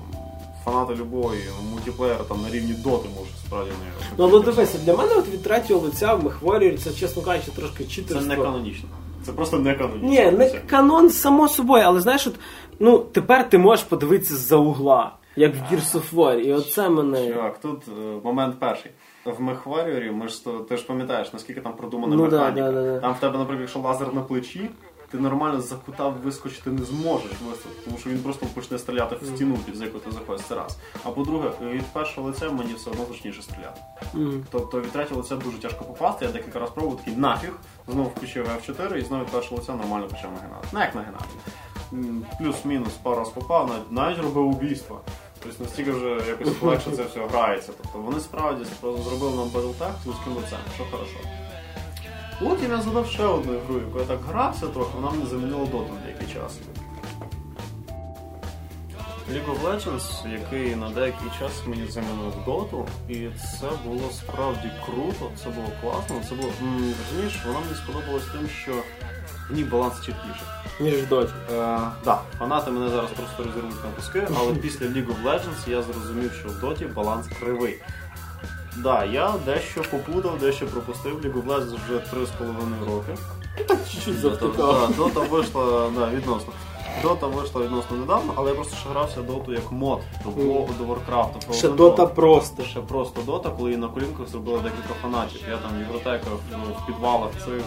[0.64, 1.40] фанати любої
[1.72, 5.42] мультиплеєра там на рівні доти можуть справді не Ну але дивися, для мене от від
[5.42, 8.88] третього лиця в Мехворі це, чесно кажучи, трошки Це не канонічно.
[9.26, 10.08] Це просто не канонічно.
[10.08, 12.34] Ні, не канон само собою, але знаєш, от,
[12.78, 17.28] ну тепер ти можеш подивитися з-за угла, як в Gears of War, і оце мене.
[17.32, 18.90] Чувак, тут е, момент перший.
[19.24, 22.50] в Мехваріорі, ми ж то- ти ж пам'ятаєш, наскільки там продумана Ну, механіка.
[22.52, 23.00] да, да, да.
[23.00, 24.70] Там в тебе, наприклад, якщо лазер на плечі,
[25.14, 27.30] ти нормально за кута вискочити не зможеш
[27.84, 30.46] тому що він просто почне стріляти в стіну, під яку ти заходиш.
[30.46, 30.78] Це раз.
[31.04, 33.80] А по-друге, від першого лиця мені все одно зручніше стріляти.
[34.14, 34.44] Мгм.
[34.50, 37.52] Тобто від третього лиця дуже тяжко попасти, я декілька разів пробував такий нафіг,
[37.88, 40.68] знову включив F4 і знову від першого лиця нормально почав нагинати.
[40.72, 41.24] Ну як нагинати?
[42.38, 45.00] Плюс-мінус пару раз попав, навіть, навіть робив убійство.
[45.42, 47.72] Тобто настільки вже якось легше це все грається.
[47.82, 51.43] Тобто вони справді зробили нам Battletech з вузьким лицем, що хорошо.
[52.40, 55.88] Потім я задав ще одну гру, яку я так грався трохи, вона мені замінила доту
[55.94, 56.58] на деякий час.
[59.32, 63.28] League of Legends, який на деякий час мені замінив доту, і
[63.60, 66.48] це було справді круто, це було класно, це було.
[67.08, 68.72] Розумієш, вона мені сподобалась тим, що
[69.50, 70.48] в ній баланс чіткіший.
[70.80, 71.32] Ніж в доті.
[71.52, 75.82] Е, да, фанати мене зараз просто розірвуть на куски, але після League of Legends я
[75.82, 77.80] зрозумів, що в доті баланс кривий.
[78.76, 81.20] Да, я дещо попутав, дещо пропустив.
[81.20, 83.16] League of Legends вже 3,5 роки.
[83.68, 84.56] Так чуть-чуть завтикав.
[84.88, 86.52] да, Дота вийшла да, відносно.
[87.02, 90.84] Дота вийшла відносно недавно, але я просто ще грався доту як мод до блогу, до
[90.84, 91.38] Варкрафту.
[91.46, 92.62] про Ще дота просто.
[92.62, 95.40] Ще просто дота, коли її на колінках зробили декілька фанатів.
[95.50, 97.62] Я там в євротеках, ну, в підвалах цих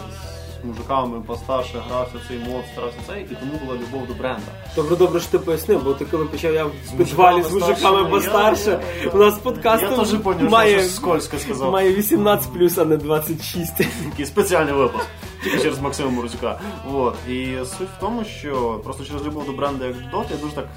[0.62, 4.42] з мужиками постарше грався цей мод, старався цей, і тому була любов до бренда.
[4.76, 8.80] Добре, добре, що ти пояснив, бо ти коли почав я в підвалі з мужиками постарше,
[9.14, 11.72] у нас подкаст Я теж поняв, що має, щось скользко сказав.
[11.72, 13.76] має 18 плюс, а не 26.
[14.10, 15.06] Такий спеціальний випуск.
[15.44, 16.60] Тільки через Максима Морозюка.
[16.90, 17.14] Вот.
[17.28, 20.68] І суть в тому, що просто через любов до бренду як Dota я дуже так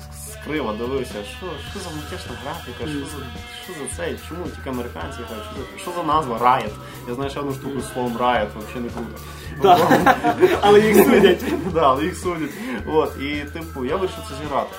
[0.41, 3.25] скриво дивився, що, що за мультяшна графіка, що за,
[3.63, 6.71] що за цей, чому тільки американці грають, що за, що за назва Riot.
[7.07, 9.17] Я знаю ще одну штуку з словом Riot, взагалі не круто.
[10.61, 11.43] Але їх судять.
[11.73, 12.51] Да, але їх судять.
[12.87, 14.75] От, і типу, я вирішив це зіграти.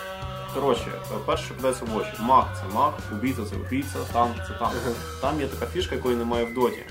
[0.55, 0.87] Коротше,
[1.27, 2.11] перше, що кидається в очі.
[2.21, 4.75] Маг це маг, убійця це убійця, танк це танк.
[5.21, 6.83] Там є така фішка, якої немає в доті.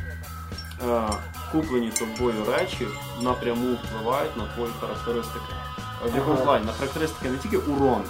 [0.89, 1.01] Е,
[1.51, 2.87] куплені тобою речі
[3.21, 5.53] напряму впливають на твої характеристики.
[6.05, 6.65] Е, В якому плані?
[6.65, 8.01] На характеристики не тільки урон,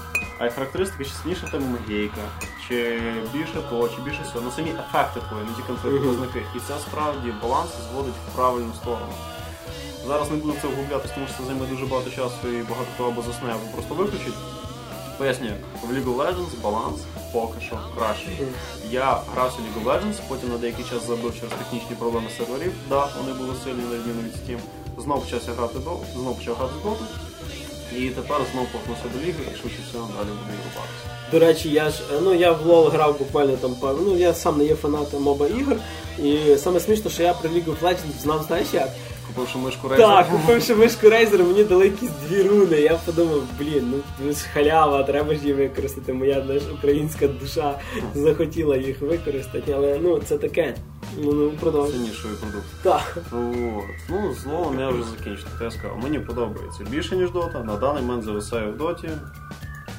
[0.41, 2.21] а й характеристики, чи сильніша в магійка,
[2.67, 3.01] чи
[3.33, 4.45] більше то, чи більше всього.
[4.45, 6.41] На самі ефекти твої, не тільки твої показники.
[6.55, 9.13] І це справді баланс зводить в правильну сторону.
[10.07, 13.07] Зараз не буду це вглублятися, тому що це займе дуже багато часу і багато хто
[13.07, 14.33] або засне, або просто виключить.
[15.17, 16.99] Пояснюю, в League of Legends баланс
[17.33, 18.37] поки що кращий.
[18.89, 22.73] Я грався в League of Legends, потім на деякий час забив через технічні проблеми серверів.
[22.89, 24.59] Да, вони були сильні на відміну від Steam.
[24.97, 27.30] Знову почався грати до, знову почав грати Dota.
[27.97, 31.11] І тепер знову повернувся до ліги і швидше всього далі буду рубатися.
[31.31, 33.75] До речі, я ж е, ну я в LoL грав буквально там.
[33.81, 35.77] Ну я сам не є фанатом моба ігор.
[36.23, 38.89] І саме смішно, що я при League of Legends знав, знаєш як?
[39.27, 42.81] Купивши мишку Так, купивши мишку Razer, мені дали якісь дві руни.
[42.81, 46.13] Я подумав, блін, ну ж халява, треба ж її використати.
[46.13, 47.79] Моя знаєш, українська душа
[48.15, 50.75] захотіла їх використати, але ну це таке.
[51.17, 51.93] Ну, ну продовжуй.
[51.93, 52.65] Цінніший продукт.
[52.83, 53.17] Так.
[53.17, 54.09] От.
[54.09, 55.47] Ну, з лолом я вже закінчив.
[55.61, 57.63] Я сказав, мені подобається більше, ніж дота.
[57.63, 59.09] На даний момент зависаю в доті.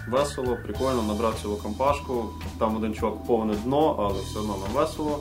[0.09, 2.29] Весело, прикольно, набрав цілу компашку.
[2.59, 5.19] Там один чувак повне дно, але все одно нам весело.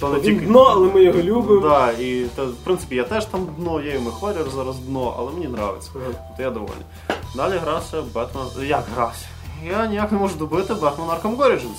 [0.00, 1.60] То не Він дно, але ми його любимо.
[1.60, 5.32] Да, і та, в принципі я теж там дно, я і Мехваріор зараз дно, але
[5.32, 5.90] мені подобається.
[5.94, 6.18] Ага.
[6.38, 6.84] Я довольний.
[7.36, 8.68] Далі грався Бетмен.
[8.68, 9.26] Як грався?
[9.68, 11.78] Я ніяк не можу добити Batman Arkham Origins.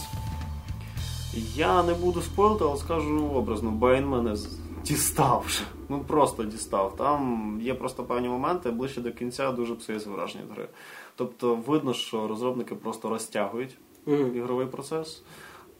[1.56, 4.36] Я не буду спойлити, але скажу образно, Бейн мене
[4.84, 5.62] дістав вже.
[5.90, 6.96] Ну просто дістав.
[6.96, 10.68] Там є просто певні моменти, ближче до кінця дуже псується враження від гри.
[11.16, 13.78] Тобто видно, що розробники просто розтягують
[14.08, 14.34] mm.
[14.34, 15.24] ігровий процес.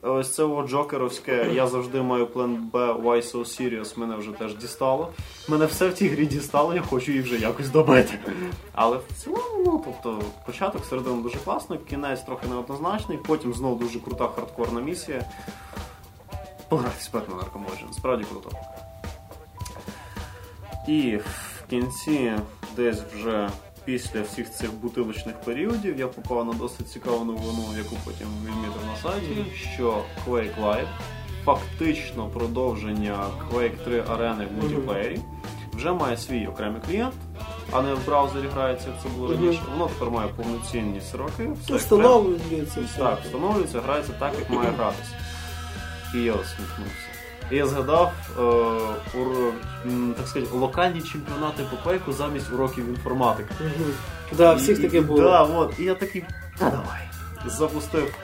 [0.02, 4.56] Ось це о, джокеровське, я завжди маю план Б, why so serious, мене вже теж
[4.56, 5.12] дістало.
[5.50, 8.20] Мене все в тій грі дістало, я хочу її вже якось добити.
[8.74, 14.00] Але в цілому, ну, тобто, початок середину дуже класно, кінець трохи неоднозначний, потім знову дуже
[14.00, 15.22] крута хардкорна місія.
[16.70, 18.52] Погратись в Batman Arkham Origins, справді круто.
[20.88, 22.34] І в кінці,
[22.76, 23.50] десь вже
[23.88, 28.96] після всіх цих бутилочних періодів, я попав на досить цікаву новину, яку потім відмітив на
[29.12, 30.88] сайті, що Quake Live,
[31.46, 33.20] фактично продовження
[33.54, 35.20] Quake 3 арени в мультиплеєрі,
[35.74, 37.14] вже має свій окремий клієнт,
[37.72, 39.62] а не в браузері грається, як це було раніше.
[39.72, 41.50] Воно тепер має повноцінні сроки.
[41.64, 41.76] все.
[41.76, 42.82] Встановлюється.
[42.98, 45.16] Так, встановлюється, грається так, як має гратися.
[46.16, 47.07] І я усміхнувся.
[47.52, 48.42] І я згадав, е,
[49.20, 49.54] ур,
[50.18, 53.54] так сказати, локальні чемпіонати по квейку замість уроків інформатики.
[53.60, 53.92] Мгм.
[54.38, 55.22] Да, всіх І- таке було.
[55.22, 55.80] Да, от.
[55.80, 56.24] І я такий,
[56.58, 57.02] та давай.
[57.46, 58.16] Запустив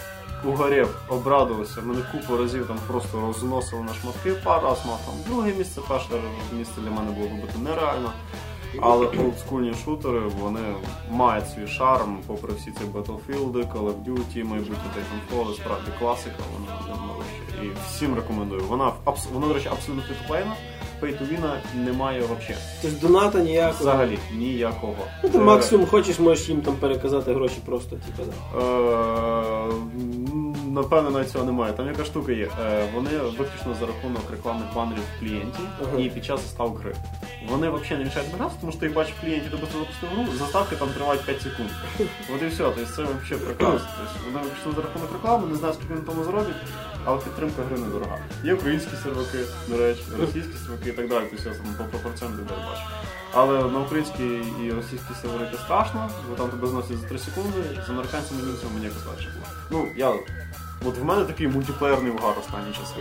[0.46, 1.82] угорів, обрадувався.
[1.82, 6.08] Мене купу разів там просто розносили на шматки, пару раз мав там друге місце, перше
[6.58, 8.12] місце для мене було вибити нереально.
[8.82, 10.60] Але олдскульні шутери вони
[11.12, 16.80] мають свій шарм, попри всі ці Battlefield, Call of Duty, майбутні Titanfall, справді класика, вона
[16.88, 17.14] вона
[17.64, 18.62] І всім рекомендую.
[18.70, 18.92] Вона
[19.34, 20.54] вона, до речі, абсолютно фрі-то-плейна,
[21.00, 22.56] пейтовіна немає взагалі.
[22.82, 23.80] Тобто доната ніякого.
[23.80, 24.96] Взагалі ніякого.
[25.24, 28.60] Ну, ти максимум хочеш, можеш їм там переказати гроші просто, типу, да.
[28.60, 29.72] Е,
[30.74, 31.74] Напевно, навіть цього немає.
[31.74, 32.48] Там яка штука є.
[32.66, 35.60] Е, Вони виключно за рахунок рекламних банерів в клієнті
[35.98, 36.96] і під час заставок гри.
[37.50, 40.10] Вони взагалі не мішають грати, тому що ти їх бачиш в клієнті, ти просто запустив
[40.10, 41.70] гру, заставки там тривають 5 секунд.
[42.36, 42.64] От і все.
[42.64, 43.88] Тобто це взагалі прекрасно.
[43.98, 46.56] Тобто вони виключно за рахунок реклами, не знаю, скільки вони тому зароблять,
[47.06, 48.18] але підтримка гри недорога.
[48.44, 49.38] Є українські серваки,
[49.68, 51.26] до речі, російські серваки і так далі.
[51.32, 52.82] Тобто я там по пропорціям де бачу.
[53.34, 54.24] Але на українські
[54.64, 58.72] і російські сервери це страшно, бо там тебе зносять за 3 секунди, з американцями німцями
[58.74, 59.46] мені якось легше було.
[59.72, 60.14] Ну, я.
[60.86, 62.96] От в мене такий мультиплеєрний угар останні часи.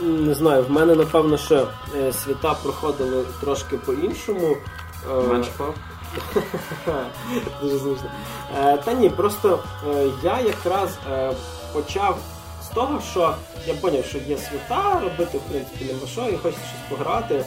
[0.00, 4.56] Не знаю, в мене напевно, що е, свята проходили трошки по-іншому.
[5.10, 5.22] Е,
[5.58, 5.74] пав.
[7.62, 8.10] Дуже смішно.
[8.58, 9.58] Е, та ні, просто
[10.24, 10.90] я якраз
[11.72, 12.18] почав
[12.64, 13.34] з того, що
[13.66, 17.44] я зрозумів, що є свята, робити в принципі нема що, і хочеться щось пограти.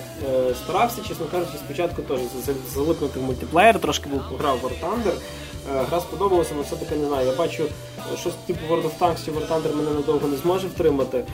[0.64, 4.72] Старався, чесно кажучи, спочатку теж за- за- залипнути в мультиплеєр, трошки був пограв в War
[4.82, 5.14] Thunder.
[5.90, 7.28] Гра сподобалася, але все-таки не знаю.
[7.28, 7.64] Я бачу,
[8.20, 11.26] щось типу World of Tanks чи War Thunder мене надовго не зможе втримати.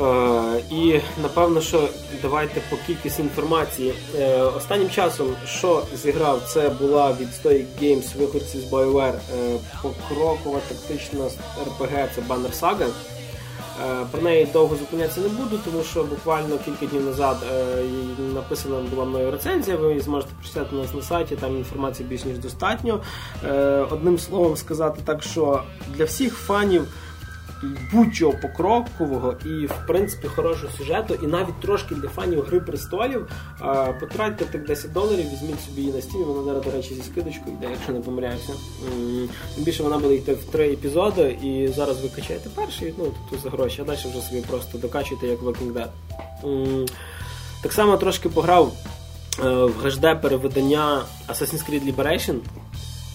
[0.00, 1.88] Е, і напевно, що
[2.22, 3.94] давайте по кількості інформації.
[4.18, 10.60] Е, останнім часом, що зіграв, це була від Stoic Games виходці з BioWare е, покрокова
[10.68, 11.24] тактична
[11.64, 12.88] RPG, це Banner Saga.
[14.10, 17.36] Про неї довго зупинятися не буду, тому що буквально кілька днів назад
[18.34, 19.76] написана була мною рецензія.
[19.76, 21.36] Ви її зможете прочитати у нас на сайті.
[21.36, 23.00] Там інформації більш ніж достатньо.
[23.90, 25.62] Одним словом сказати так, що
[25.96, 26.86] для всіх фанів
[27.92, 33.28] будь-чого покрокового і, в принципі, хорошого сюжету, і навіть трошки для фанів Гри престолів.
[34.00, 37.56] Потратьте тих 10 доларів, візьміть собі її на стімі, вона зараз, до речі, зі скидочкою
[37.56, 38.52] йде, якщо не помиляюся.
[39.54, 43.50] Тим більше вона буде йти в три епізоди, і зараз ви качаєте перший, ну тобто
[43.50, 46.88] за гроші, а далі вже собі просто докачуєте як Walking Dead.
[47.62, 48.72] Так само трошки пограв
[49.38, 52.36] е, в HD переведення Assassin's Creed Liberation.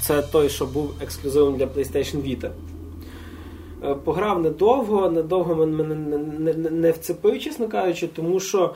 [0.01, 2.49] Це той, що був ексклюзивом для PlayStation Vita.
[3.83, 8.73] Е, Пограв недовго, недовго мен- мене не, не, не, вцепив, чесно кажучи, тому що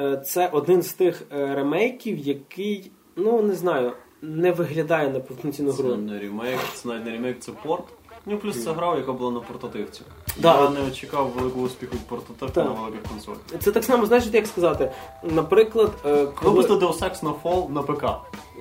[0.00, 3.92] е, це один з тих е, ремейків, який, ну не знаю,
[4.22, 5.90] не виглядає на повноцінну гру.
[5.90, 7.84] Це не ремейк, це навіть не ремейк, це порт.
[8.26, 10.00] Ну, плюс це гра, яка була на портативці.
[10.38, 10.62] Да.
[10.62, 12.64] Я не очікав великого успіху від портативки Так.
[12.64, 13.38] на великих консолях.
[13.60, 14.90] Це так само, знаєш, як сказати.
[15.22, 16.26] Наприклад, коли...
[16.42, 18.04] Випусти Deus Ex на Fall на ПК.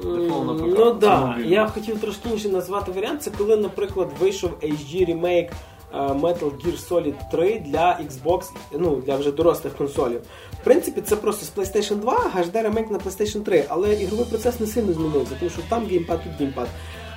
[0.04, 0.78] Default на ПК.
[0.80, 3.24] Ну Це да, я хотів трошки інше назвати варіант.
[3.24, 5.52] Це коли, наприклад, вийшов HD ремейк
[5.94, 10.22] Metal Gear Solid 3 для Xbox, ну для вже дорослих консолів.
[10.62, 14.60] В принципі, це просто з PlayStation 2, HD ремейк на PlayStation 3, але ігровий процес
[14.60, 16.68] не сильно змінився, тому що там геймпад, тут геймпад.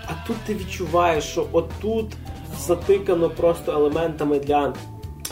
[0.07, 2.07] А тут ти відчуваєш, що отут
[2.59, 4.75] затикано просто елементами для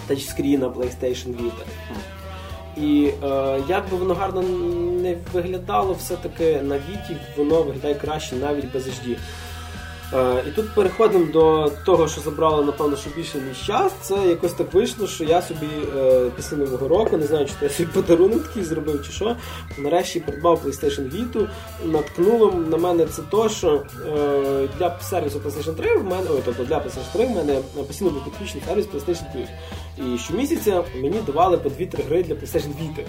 [0.06, 1.64] тачскріна PlayStation Vita.
[2.76, 4.42] І е, як би воно гарно
[5.02, 9.16] не виглядало, все-таки на Віті воно виглядає краще навіть без HD.
[10.14, 13.92] Е, і тут переходимо до того, що забрало, напевно, що більше ніж час.
[14.00, 17.64] Це якось так вийшло, що я собі е, після нового року, не знаю, чи то
[17.64, 19.36] я собі подарунок такий зробив чи що.
[19.78, 21.48] Нарешті придбав PlayStation Vita.
[21.84, 26.64] Наткнуло на мене це то, що е, для сервісу PlayStation 3 в мене, ой, тобто
[26.64, 29.48] для PlayStation 3 в мене постійно був підключений сервіс PlayStation Plus.
[30.06, 33.04] І щомісяця мені давали по 2-3 гри для PlayStation Vita.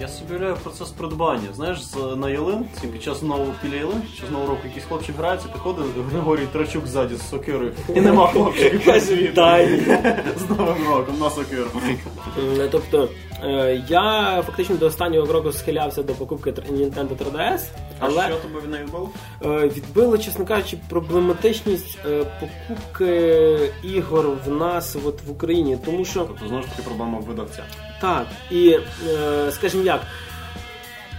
[0.00, 1.48] Я собі уявляю процес придбання.
[1.54, 5.16] Знаєш, з- на ялинці під час нового біля ялинки, під час нового року якийсь хлопчик
[5.18, 7.72] грається, приходить Григорій Трачук ззаді з сокирою.
[7.94, 8.98] І нема хлопчика.
[8.98, 9.78] «Вітаю».
[10.46, 11.66] З Новим роком на сокиру.
[12.58, 13.08] Е, Тобто
[13.88, 17.60] я фактично до останнього року схилявся до покупки Nintendo 3DS,
[18.00, 19.10] А що тобі від неї було?
[19.44, 26.20] е, відбило, чесно кажучи, проблематичність е, покупки ігор в нас от в Україні, тому що
[26.24, 27.62] Тобто, знову ж таки, проблема видавця.
[28.00, 28.68] так, і
[29.08, 30.00] е, скажімо як.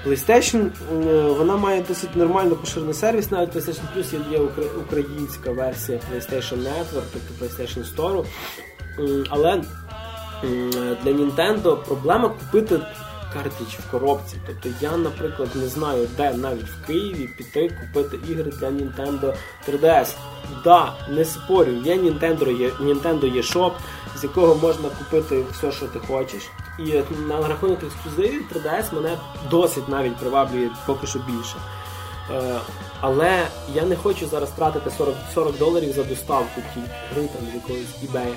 [0.05, 0.67] PlayStation
[1.07, 4.39] е, вона має досить нормально поширений сервіс, навіть PlayStation Plus є
[4.85, 8.25] українська версія PlayStation Network, тобто PlayStation Store.
[9.29, 9.61] Але
[11.03, 12.79] для Nintendo проблема купити
[13.33, 14.35] картридж в коробці.
[14.47, 19.33] Тобто я, наприклад, не знаю, де навіть в Києві піти купити ігри для Nintendo
[19.69, 20.13] 3DS.
[20.63, 23.43] Да, не спорю, є Nintendo, є Nintendo є
[24.15, 26.49] з якого можна купити все, що ти хочеш.
[26.79, 29.17] І на рахунок ексклюзивів 3DS мене
[29.49, 31.55] досить навіть приваблює поки що більше.
[32.31, 32.59] Е,
[33.01, 37.55] але я не хочу зараз тратити 40, 40 доларів за доставку тільки гри там з
[37.55, 38.33] якогось eBay.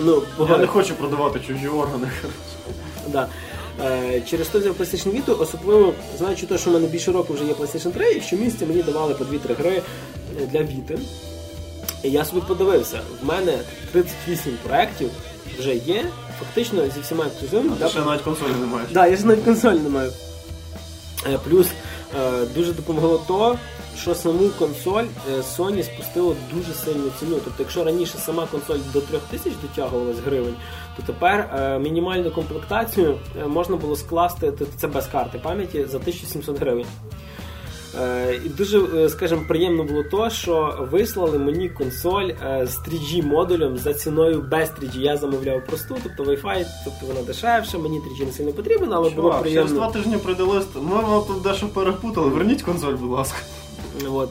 [0.00, 2.08] Ну, Я не хочу продавати чужі органи.
[3.08, 3.28] Да.
[3.84, 7.44] Е, через то взяв PlayStation Vita, особливо знаючи те, що в мене більше року вже
[7.44, 9.82] є PlayStation 3, і щомісяця мені давали по 2-3 гри
[10.42, 10.98] е, для Vita.
[12.02, 13.58] І я собі подивився, в мене
[13.92, 15.10] 38 проєктів
[15.58, 16.04] вже є,
[16.38, 17.76] фактично зі всіма ексклюзивами.
[17.80, 18.84] Ти ще навіть консолі не маєш.
[18.86, 20.12] Так, да, я ж навіть консоль не маю.
[21.26, 21.66] Е, Плюс
[22.20, 23.58] е, дуже допомогло то,
[23.96, 27.36] що саму консоль е, Sony спустило дуже сильну ціну.
[27.44, 30.54] Тобто, якщо раніше сама консоль до 3000 дотягувалась гривень,
[30.96, 36.58] то тепер е, мінімальну комплектацію е, можна було скласти, це без карти пам'яті, за 1700
[36.58, 36.86] гривень.
[38.44, 42.30] І дуже, скажімо, приємно було то, що вислали мені консоль
[42.62, 45.00] з 3G модулем за ціною без 3G.
[45.00, 49.30] Я замовляв просту, тобто Wi-Fi, тобто вона дешевша, мені 3G не сильно потрібен, але було
[49.30, 50.68] Чувак, через два тижні прийде лист.
[50.74, 52.28] Ми вам тут дещо перепутали.
[52.28, 53.38] Верніть консоль, будь ласка.
[54.12, 54.30] От.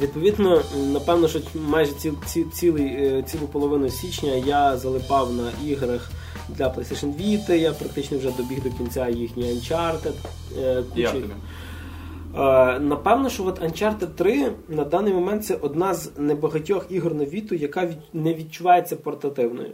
[0.00, 6.10] Відповідно, напевно, що майже ціл, ці, цілий, е, цілу половину січня я залипав на іграх
[6.48, 10.12] для PlayStation Vita, я практично вже добіг до кінця їхній Uncharted.
[10.58, 11.24] е, тобі?
[12.38, 17.24] Е, Напевно, що от Uncharted 3 на даний момент це одна з небагатьох ігор на
[17.24, 19.70] Vita, яка від, не відчувається портативною.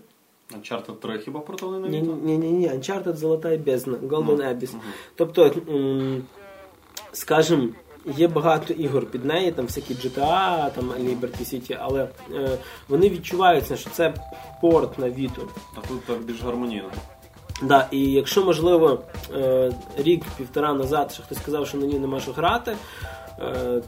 [0.58, 2.14] Uncharted 3 хіба портали не Ні-ні.
[2.38, 4.74] ні, ні, Uncharted Золота і бездна, Golden Abyss.
[5.14, 5.54] Тобто,
[7.12, 7.68] скажімо,
[8.06, 13.76] є багато ігор під неї, там всякі GTA, там Liberty City, але е, вони відчуваються,
[13.76, 14.14] що це
[14.60, 15.48] порт на Віту.
[15.76, 16.90] А тут так більш гармонійно.
[17.62, 19.02] Да, і якщо, можливо,
[19.34, 22.76] е, рік-півтора назад ще хтось сказав, що на ній нема що грати,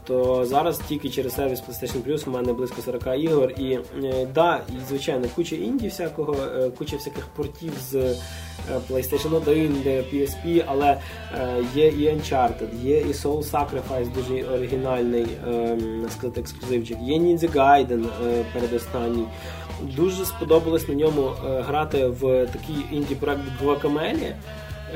[0.07, 3.51] то зараз тільки через сервіс PlayStation Plus у мене близько 40 ігор.
[3.51, 8.15] І е, да, і звичайно, куча інді всякого, е, куча всяких портів з е,
[8.89, 11.01] PlayStation 1, де PSP, але
[11.33, 15.77] е, є і Uncharted, є і Soul Sacrifice, дуже оригінальний, е,
[16.09, 19.25] сказати, ексклюзивчик, є Ninja Gaiden е, передостанній.
[19.81, 24.35] Дуже сподобалось на ньому е, грати в такий інді-проект Guacamele, е,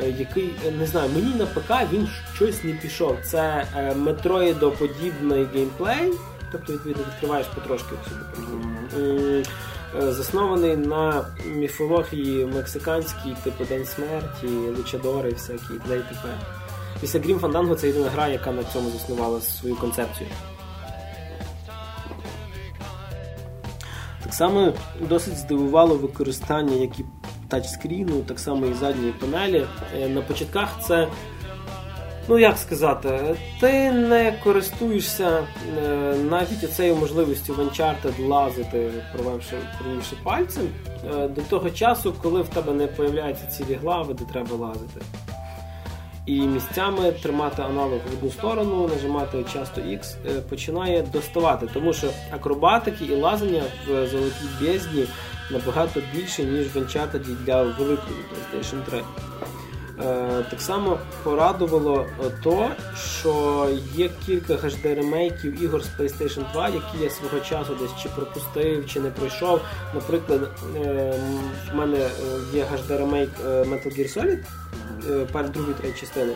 [0.08, 3.18] який, е, не знаю, мені на ПК він щось не пішов.
[3.24, 6.14] Це е, метроїдоподібний геймплей,
[6.52, 7.96] тобто відповідно відкриваєш потрошки.
[8.38, 9.44] М, е,
[10.12, 14.48] Заснований на міфології мексиканській, типу День смерті,
[14.78, 16.30] лучадори, всякі і т.п.
[17.02, 20.30] Після Grim Fandango це єдина гра, яка на цьому заснувала свою концепцію.
[24.24, 24.74] Так само
[25.10, 27.06] досить здивувало використання як і
[27.50, 29.66] тачскріну, так само і задньої панелі.
[29.98, 31.08] Е, На початках це,
[32.28, 35.44] ну як сказати, ти не користуєшся
[35.78, 40.64] е, навіть цією можливістю в Uncharted лазити, провівши, провівши пальцем,
[41.14, 45.02] е, до того часу, коли в тебе не появляються цілі глави, де треба лазити.
[46.26, 50.16] І місцями тримати аналог в одну сторону, нажимати часто X
[50.50, 55.06] починає доставати, тому що акробатики і лазання в золотій бездні
[55.52, 56.86] набагато більше, ніж в
[57.46, 59.04] для великої PlayStation 3.
[60.02, 62.06] Е, Так само порадувало
[62.44, 62.70] то,
[63.22, 68.10] що є кілька HD ремейків ігор з PlayStation 2, які я свого часу десь чи
[68.10, 69.62] пропустив, чи не пройшов.
[69.94, 70.42] Наприклад,
[70.76, 71.14] е,
[71.72, 72.10] в мене е,
[72.54, 74.40] є HD ремейк Metal Gear Solid,
[75.32, 76.34] перед другої третьої частини.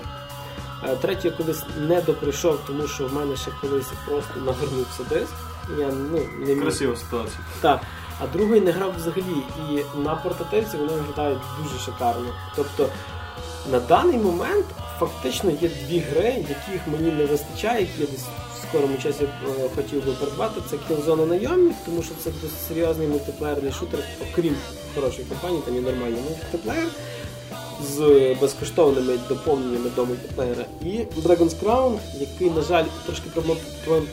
[1.02, 5.34] Третю я колись не доприйшов, тому що в мене ще колись просто нагорнувся диск.
[5.80, 6.62] Я ну, не міг.
[6.62, 7.40] Красива ситуація.
[7.62, 7.82] Так.
[8.20, 9.44] А другий не грав взагалі.
[9.72, 12.28] І на портативці вони виглядають дуже шикарно.
[12.56, 12.90] Тобто
[13.72, 14.66] на даний момент
[15.00, 19.70] фактично є дві гри, яких мені не вистачає, які я десь в скорому часі е,
[19.76, 20.62] хотів би придбати.
[20.70, 24.00] Це Killzone Найомник, тому що це досить серйозний мультиплеєрний шутер,
[24.32, 24.56] окрім
[24.96, 26.88] хорошої компанії, там є нормальний мультиплеєр
[27.82, 30.66] з безкоштовними доповненнями до мультиплеєра.
[30.82, 30.88] І
[31.22, 33.30] Dragon's Crown, який, на жаль, трошки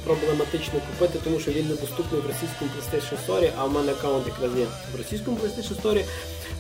[0.05, 4.59] проблематично купити, тому що він недоступний в російському PlayStation Store, а в мене аккаунт якраз
[4.59, 6.05] є в російському PlayStation Store.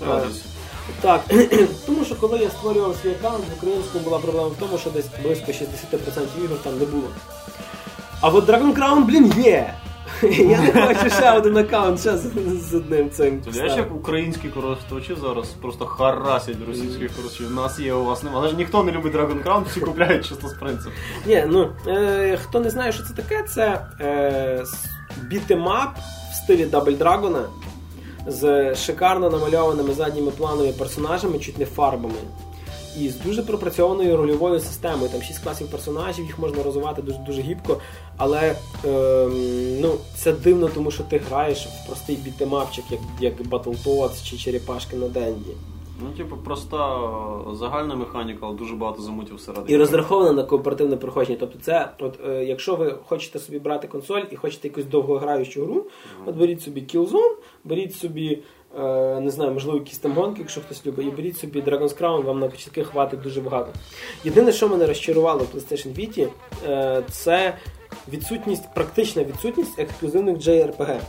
[0.03, 0.23] Е,
[1.01, 1.25] так,
[1.87, 5.07] тому що коли я створював свій аккаунт, в українському була проблема в тому, що десь
[5.23, 7.09] близько 60% ігор там не було.
[8.21, 9.75] А от Dragon Crown, блін, є!
[10.23, 13.43] Я не хочу ще один аккаунт ще з, одним цим.
[13.51, 17.47] Знаєш, як українські користувачі зараз просто харасять російських користувачів.
[17.47, 18.43] У нас є, у вас немає.
[18.43, 20.91] Але ж ніхто не любить Dragon Crown, всі купляють чисто з принципу.
[21.27, 24.65] Ні, ну е, хто не знає, що це таке, це е,
[25.23, 25.99] бітемап
[26.33, 27.43] в стилі Double Dragon
[28.27, 32.15] з шикарно намальованими задніми плановими персонажами, чуть не фарбами.
[32.99, 35.11] І з дуже пропрацьованою рольовою системою.
[35.11, 37.81] Там 6 класів персонажів, їх можна розвивати дуже дуже гібко.
[38.17, 44.25] Але ем, ну, це дивно, тому що ти граєш в простий бітемапчик, як, як Battletoads
[44.25, 45.51] чи Черепашки на Денді.
[46.03, 47.01] Ну, типу, проста
[47.53, 49.75] загальна механіка, але дуже багато замутів всередині.
[49.75, 51.37] І розрахована на кооперативне проходження.
[51.41, 55.87] Тобто, це, от, е, якщо ви хочете собі брати консоль і хочете якусь довгограючу гру,
[56.27, 57.35] от беріть собі Killzone,
[57.65, 58.60] беріть собі Е,
[59.21, 62.39] не знаю, можливо, якісь там гонки, якщо хтось любить, і беріть собі Dragon's Crown, вам
[62.39, 63.73] на початки хватить дуже багато.
[64.25, 66.29] Єдине, що мене розчарувало в PlayStation Vita,
[66.69, 67.55] е, це
[68.09, 71.01] відсутність, практична відсутність ексклюзивних JRPG.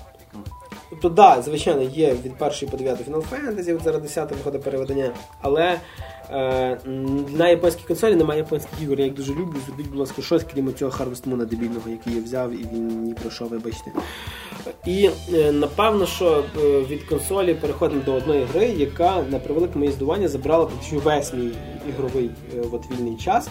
[0.89, 5.11] Тобто, да, звичайно, є від першої по 9 Final Fantasy, от зараз 10 виходить переведення,
[5.41, 5.79] але е,
[7.37, 9.55] на японській консолі немає японських ігор, я їх дуже люблю.
[9.65, 13.13] Зробіть, будь ласка, щось, крім цього Harvest Moon дебільного, який я взяв і він ні
[13.13, 13.91] про що, вибачте.
[14.85, 19.91] І е, напевно, що е, від консолі переходимо до одної гри, яка на превелике моє
[19.91, 21.51] здування забрала весь мій
[21.89, 23.49] ігровий е, от, вільний час.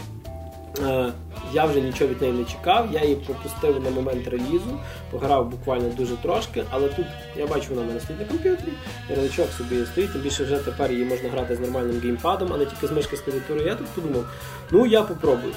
[0.79, 1.13] Е,
[1.53, 4.79] я вже нічого від неї не чекав, я її пропустив на момент релізу,
[5.11, 7.07] пограв буквально дуже трошки, але тут
[7.37, 8.73] я бачу, вона в мене стоїть на комп'ютері,
[9.09, 12.67] ярличок собі стоїть, тим більше вже тепер її можна грати з нормальним геймпадом, а не
[12.67, 13.67] тільки з мишки з клавіатурою.
[13.67, 14.25] Я тут подумав,
[14.71, 15.55] ну я попробую.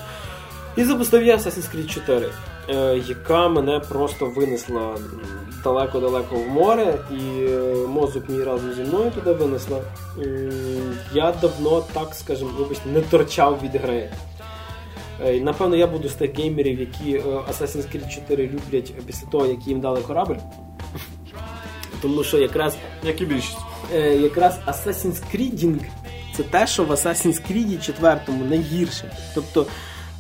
[0.76, 2.30] І запустив я Assassin's Creed 4,
[2.70, 4.98] е, яка мене просто винесла
[5.64, 9.82] далеко-далеко в море, і е, мозок мій разом зі мною туди винесла.
[11.14, 14.10] Я давно, так скажімо, вибачте, не торчав від гри.
[15.22, 19.68] Е, напевно, я буду з тих геймерів, які Assassin's Creed 4 люблять після того, як
[19.68, 20.36] їм дали корабль.
[22.02, 23.58] Тому що якраз Як і більшість.
[24.22, 25.80] якраз Assassin's Creed
[26.36, 29.12] це те, що в Assassin's Creed 4 найгірше.
[29.36, 29.66] Тобто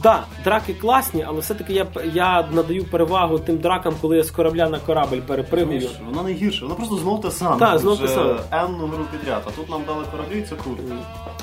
[0.03, 4.69] да, драки класні, але все-таки я я надаю перевагу тим дракам, коли я з корабля
[4.69, 5.89] на корабль перепригую.
[6.05, 7.59] Вона не гірше, вона просто знов те саме.
[7.59, 8.33] Так, знов те саме.
[8.51, 10.83] N номеру підряд, а тут нам дали кораблі, це круто.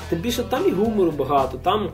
[0.09, 1.89] Тим більше там і гумору багато, там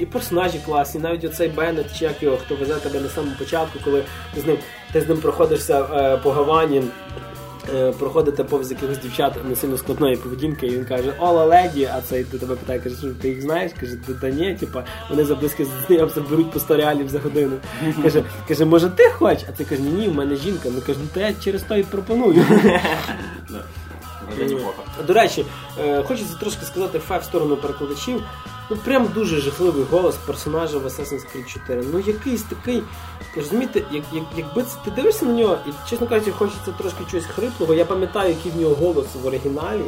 [0.00, 3.78] і персонажі класні, навіть оцей Беннет, чи як його, хто везе тебе на самому початку,
[3.84, 4.58] коли ти з ним
[4.92, 6.82] ти з ним проходишся е, по Гавані,
[7.16, 7.27] Е,
[7.98, 12.24] проходите повз якихось дівчат не сильно складної поведінки, і він каже, Ола леді, а цей
[12.24, 13.72] до тебе питає, каже, що ти їх знаєш?
[13.80, 17.56] Каже, та ні, типа, вони за близько знайомства беруть по 100 реалів за годину.
[18.02, 19.44] Каже, каже, може ти хочеш?
[19.48, 20.68] А ти каже, ні, ні, в мене жінка.
[20.74, 22.44] Ну каже, ну то я через то і пропоную.
[25.06, 25.44] До речі,
[25.78, 28.22] е, хочеться трошки сказати файв в сторону перекладачів.
[28.70, 31.84] Ну прям дуже жахливий голос персонажа в Assassin's Creed 4.
[31.92, 32.82] Ну якийсь такий.
[33.36, 37.26] Розумієте, як, як, якби це ти дивишся на нього, і чесно кажучи, хочеться трошки чогось
[37.26, 37.74] хриплого.
[37.74, 39.84] Я пам'ятаю, який в нього голос в оригіналі.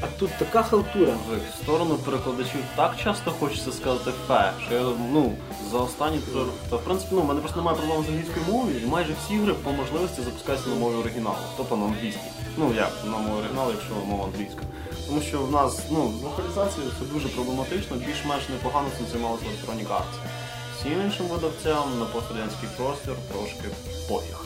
[0.00, 1.12] А тут така халтура.
[1.12, 4.82] В сторону перекладачів так часто хочеться сказати фе, що я
[5.12, 5.32] ну,
[5.70, 6.40] за останні три...
[6.70, 9.34] Та в принципі ну, в мене просто немає проблем з англійською мовою, і майже всі
[9.34, 12.30] ігри по можливості запускаються на мові оригіналу, тобто на англійській.
[12.56, 14.62] Ну як на мові оригіналу, якщо мова англійська.
[15.06, 19.88] Тому що в нас ну, з локалізацією це дуже проблематично, більш-менш непогано цим займалися Electronic
[19.88, 20.16] Arts.
[20.78, 23.68] Всім іншим видавцям на пострадянський простір трошки
[24.08, 24.36] пофіг.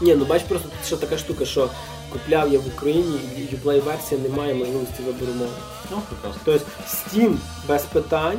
[0.00, 1.68] Ні, ну бач, просто тут ще така штука, що
[2.12, 5.50] купляв я в Україні і Uplay версія не має можливості вибору мови.
[5.90, 6.42] Ну, прекрасно.
[6.44, 7.36] Тобто Steam
[7.68, 8.38] без питань.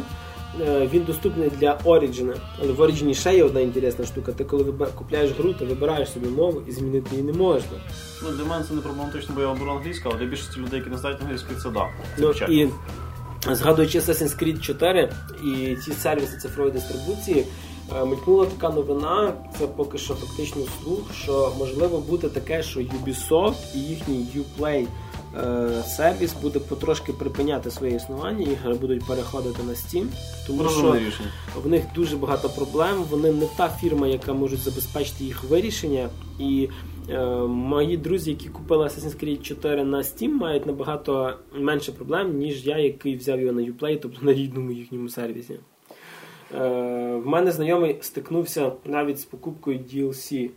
[0.62, 2.36] Е, він доступний для Origin.
[2.62, 4.32] Але в Origin ще є одна інтересна штука.
[4.32, 4.64] Ти коли
[4.96, 7.78] купляєш гру, ти вибираєш собі мову і змінити її не можна.
[8.24, 10.90] Ну, Для мене це не проблематично, бо я оберу англійську, але для більшості людей, які
[10.90, 11.88] не знають англійську, це да.
[12.18, 12.70] Це ну, і
[13.52, 15.14] Згадуючи Assassin's Creed 4
[15.44, 17.46] і ці сервіси цифрової дистрибуції,
[18.06, 23.80] мелькнула така новина, це поки що фактично слух, що можливо буде таке, що Ubisoft і
[23.80, 24.88] їхній Uplay
[25.38, 30.06] Е, сервіс буде потрошки припиняти своє існування, ігри будуть переходити на Steam,
[30.48, 30.98] тому що
[31.64, 33.04] в них дуже багато проблем.
[33.10, 36.10] Вони не та фірма, яка може забезпечити їх вирішення.
[36.40, 36.70] І
[37.10, 42.68] е, мої друзі, які купили Assassin's Creed 4 на Steam, мають набагато менше проблем, ніж
[42.68, 45.60] я, який взяв його на Uplay, тобто на рідному їхньому сервісі.
[46.54, 46.60] Е,
[47.24, 50.50] В мене знайомий стикнувся навіть з покупкою DLC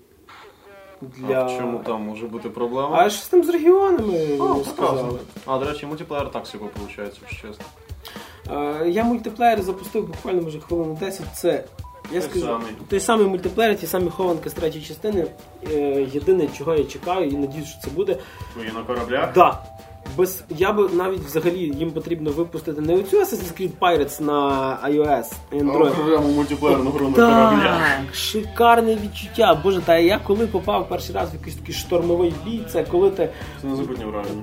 [1.03, 1.41] для...
[1.41, 2.97] А в чому там може бути проблема?
[2.99, 5.19] А що з тим з регіонами а, сказали.
[5.47, 7.65] А, до речі, мультиплеєр так всього виходить, якщо чесно.
[8.87, 11.27] Я мультиплеєр запустив буквально вже хвилину 10.
[11.35, 11.65] Це
[12.13, 12.73] я той скажу, самий.
[12.89, 15.27] той самий мультиплеєр, ті самі хованки з третьої частини.
[15.73, 18.19] Е, єдине, чого я чекаю, і надіюсь, що це буде.
[18.57, 19.33] Ви на кораблях?
[19.35, 19.76] Да
[20.17, 25.33] без я би навіть взагалі їм потрібно випустити не оцю Assassin's Creed Pirates на iOS
[25.53, 25.93] і Android.
[25.99, 27.81] А окрему мультиплеєрну гру на кораблях.
[28.13, 29.61] Шикарне відчуття.
[29.65, 33.29] Боже, та я коли попав перший раз в якийсь такий штормовий бій, це коли ти
[33.63, 33.69] це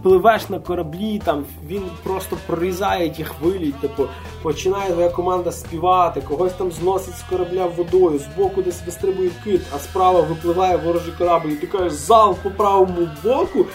[0.03, 4.07] пливеш на кораблі, там він просто прорізає ті хвилі, типу,
[4.41, 9.79] починає твоя команда співати, когось там зносить з корабля водою, збоку десь вистрибує кит, а
[9.79, 13.65] справа випливає ворожий корабль, і ти кажеш зал по правому боку.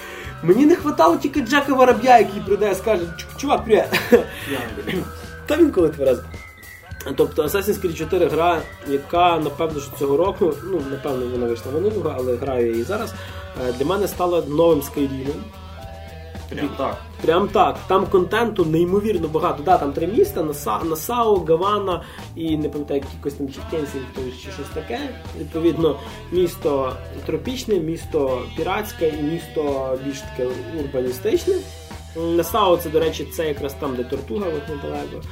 [0.43, 3.03] Мені не вистачало тільки Джека Вороб'я, який прийде і скаже,
[3.37, 3.85] чувак, привіт.
[5.47, 6.25] Та він коли тверезий.
[7.17, 12.15] Тобто Assassin's Creed 4 гра, яка, напевно, що цього року, ну, напевно, вона вийшла минулого,
[12.19, 13.15] але граю я її зараз,
[13.69, 15.35] е, для мене стала новим Skyrim.
[16.49, 16.97] Прям так.
[17.23, 17.79] Прям так.
[17.89, 19.63] Там контенту неймовірно багато.
[19.63, 22.03] Да, там три міста: Наса, Насау, Гавана
[22.37, 23.61] і не пам'ятаю, якось там чи
[24.45, 25.01] чи щось таке.
[25.41, 25.99] Відповідно,
[26.33, 26.93] місто
[27.27, 30.49] тропічне, місто піратське і місто більш таке
[30.81, 31.55] урбаністичне.
[32.17, 35.27] Насау, це, до речі, це якраз там, де Тортуга, от недалеко.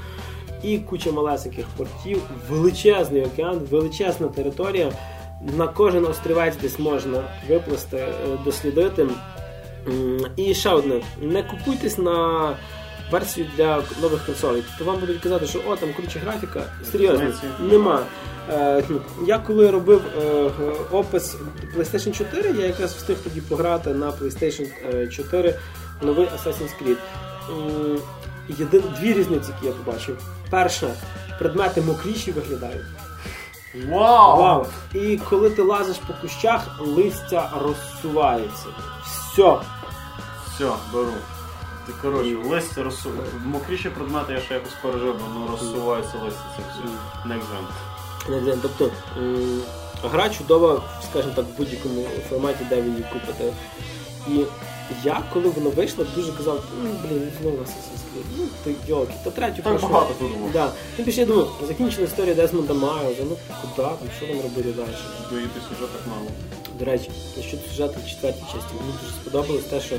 [0.63, 4.93] І куча малесеньких портів, величезний океан, величезна територія.
[5.57, 8.13] На кожен острівець десь можна виплисти, е,
[8.45, 9.07] дослідити.
[10.37, 12.51] І ще одне: не купуйтесь на
[13.11, 14.63] версію для нових консолей.
[14.79, 16.63] То вам будуть казати, що о, там круче графіка.
[16.93, 18.01] Серйозно, нема.
[18.51, 18.83] Е,
[19.27, 20.51] Я коли робив е,
[20.93, 21.37] опис
[21.77, 25.55] PlayStation 4, я якраз встиг тоді пограти на PlayStation е, 4
[26.03, 26.97] новий Assassin's Creed.
[27.51, 27.99] М,
[28.49, 30.19] Єдин, дві різниці, які я побачив.
[30.51, 30.87] Перша,
[31.39, 32.85] предмети мокріші виглядають.
[33.89, 34.39] Вау!
[34.43, 34.67] Вау!
[34.95, 38.67] І коли ти лазиш по кущах, листя розсувається.
[39.05, 39.57] Все.
[40.57, 41.13] Все, беру.
[41.87, 43.31] Ти коротше, листя розсуває.
[43.45, 46.41] Мокріші предмети я ще якось пережив, бо ну розсувається листя.
[46.57, 46.83] Це все.
[47.29, 48.31] Next gen.
[48.31, 49.61] Не знаю, Тобто м,
[50.05, 53.53] гра чудова, скажімо так, в будь-якому форматі, де ви її купите.
[54.29, 54.45] І
[55.05, 57.67] я, коли воно вийшло, дуже казав, ну блін, знову Creed,
[58.39, 59.89] ну ти йолки, та третю Так прошу».
[59.89, 60.51] багато тут було.
[60.53, 60.73] Да.
[60.99, 64.89] Ну, більше я думаю, закінчили історію Десмонда Майлза, ну куди там, що там робити далі?
[65.31, 66.27] Доїти сюжет так мало.
[66.79, 67.11] До речі,
[67.49, 69.97] щодо сюжету в четвертій часті, мені дуже сподобалось те, що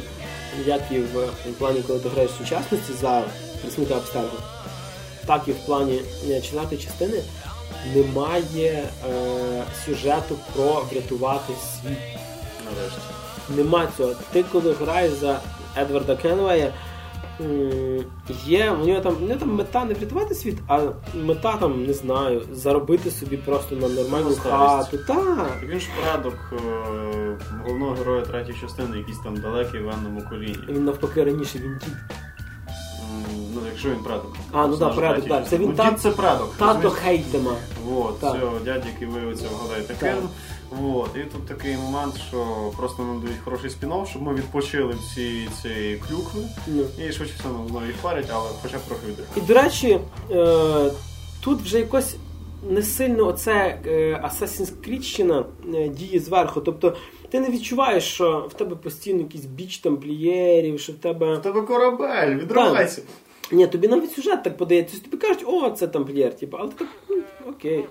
[0.66, 3.24] як і в, в плані, коли ти граєш в сучасності за
[3.62, 4.32] присміти обстеження,
[5.26, 7.22] так і в плані е, четвертої частини
[7.96, 11.98] немає е, сюжету про врятувати світ.
[12.66, 13.00] Нарешті.
[13.50, 14.14] Нема цього.
[14.32, 15.40] Ти коли граєш за
[15.78, 16.74] Едварда Кенвея,
[18.46, 20.80] є у нього там не там мета не врятувати світ, а
[21.16, 24.98] мета там, не знаю, заробити собі просто на нормальну хату.
[24.98, 25.06] Так.
[25.08, 30.58] Так він ж предок е, головного героя третьої частини, якийсь там далекий в енному коліні.
[30.70, 31.94] Він навпаки раніше він дід.
[33.54, 34.36] Ну, якщо він предок.
[34.52, 35.46] А, ну да, персонаж предок, третьої.
[35.50, 36.54] Це він Ну, тат- це предок.
[36.58, 36.90] Тато?
[36.90, 37.52] Хейтема.
[37.86, 38.36] Вот, Так.
[38.36, 40.30] все, дядь, який виявиться вгадай таким.
[40.72, 41.10] Вот.
[41.16, 46.02] І тут такий момент, що просто нам дають хороший спін-офф, щоб ми відпочили всі ці
[46.08, 46.42] клюкви.
[46.68, 46.84] Ну.
[46.98, 49.04] І швидше все нам знову їх парять, але хоча б трохи
[49.36, 50.00] І до речі,
[50.32, 50.92] е,
[51.42, 52.16] тут вже якось
[52.70, 55.46] не сильно оце е, Assassin's Creed
[55.76, 56.62] е, діє зверху.
[56.62, 56.96] Тобто
[57.30, 61.38] ти не відчуваєш, що в тебе постійно якийсь біч тамплієрів, що в тебе.
[61.38, 63.02] У тебе корабель, відривайся.
[63.52, 65.00] Ні, тобі навіть сюжет так подається.
[65.00, 66.88] Тобі кажуть, о, це тамплієр, типу, але ти так,
[67.50, 67.86] окей.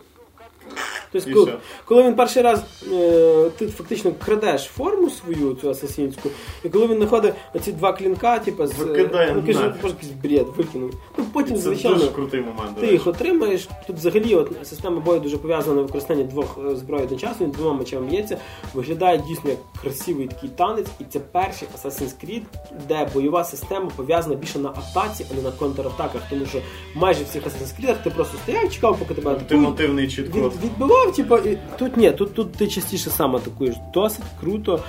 [1.25, 6.29] Тобто, коли, коли він перший раз е, ти фактично крадеш форму свою, цю асасінську,
[6.65, 10.47] і коли він знаходить оці два клінка, типу, з Викидає ну, каже, може якийсь бред
[10.57, 10.95] викинув.
[11.19, 12.77] Ну потім, Це звичайно, дуже крутий момент.
[12.81, 13.69] ти їх отримаєш.
[13.87, 17.79] Тут взагалі от, система бою дуже пов'язана на використанні двох е, зброй одночасно, він двома
[17.79, 18.39] мечами б'ється.
[18.75, 22.43] Виглядає дійсно як красивий такий танець, і це перший Assassin's Creed,
[22.89, 26.23] де бойова система пов'язана більше на атаці, а не на контратаках.
[26.31, 26.59] Тому що
[26.95, 29.53] майже в всіх Assassin's Creed ти просто стояв, чекав, поки тебе атакують.
[29.53, 30.53] Ультимативний чіткод.
[30.53, 33.75] Від, відбивав, типу, і тут ні, тут, тут ти частіше сам атакуєш.
[33.95, 34.81] Досить круто.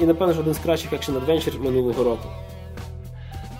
[0.00, 2.28] І напевно, що один з кращих екшен адвенчер минулого року.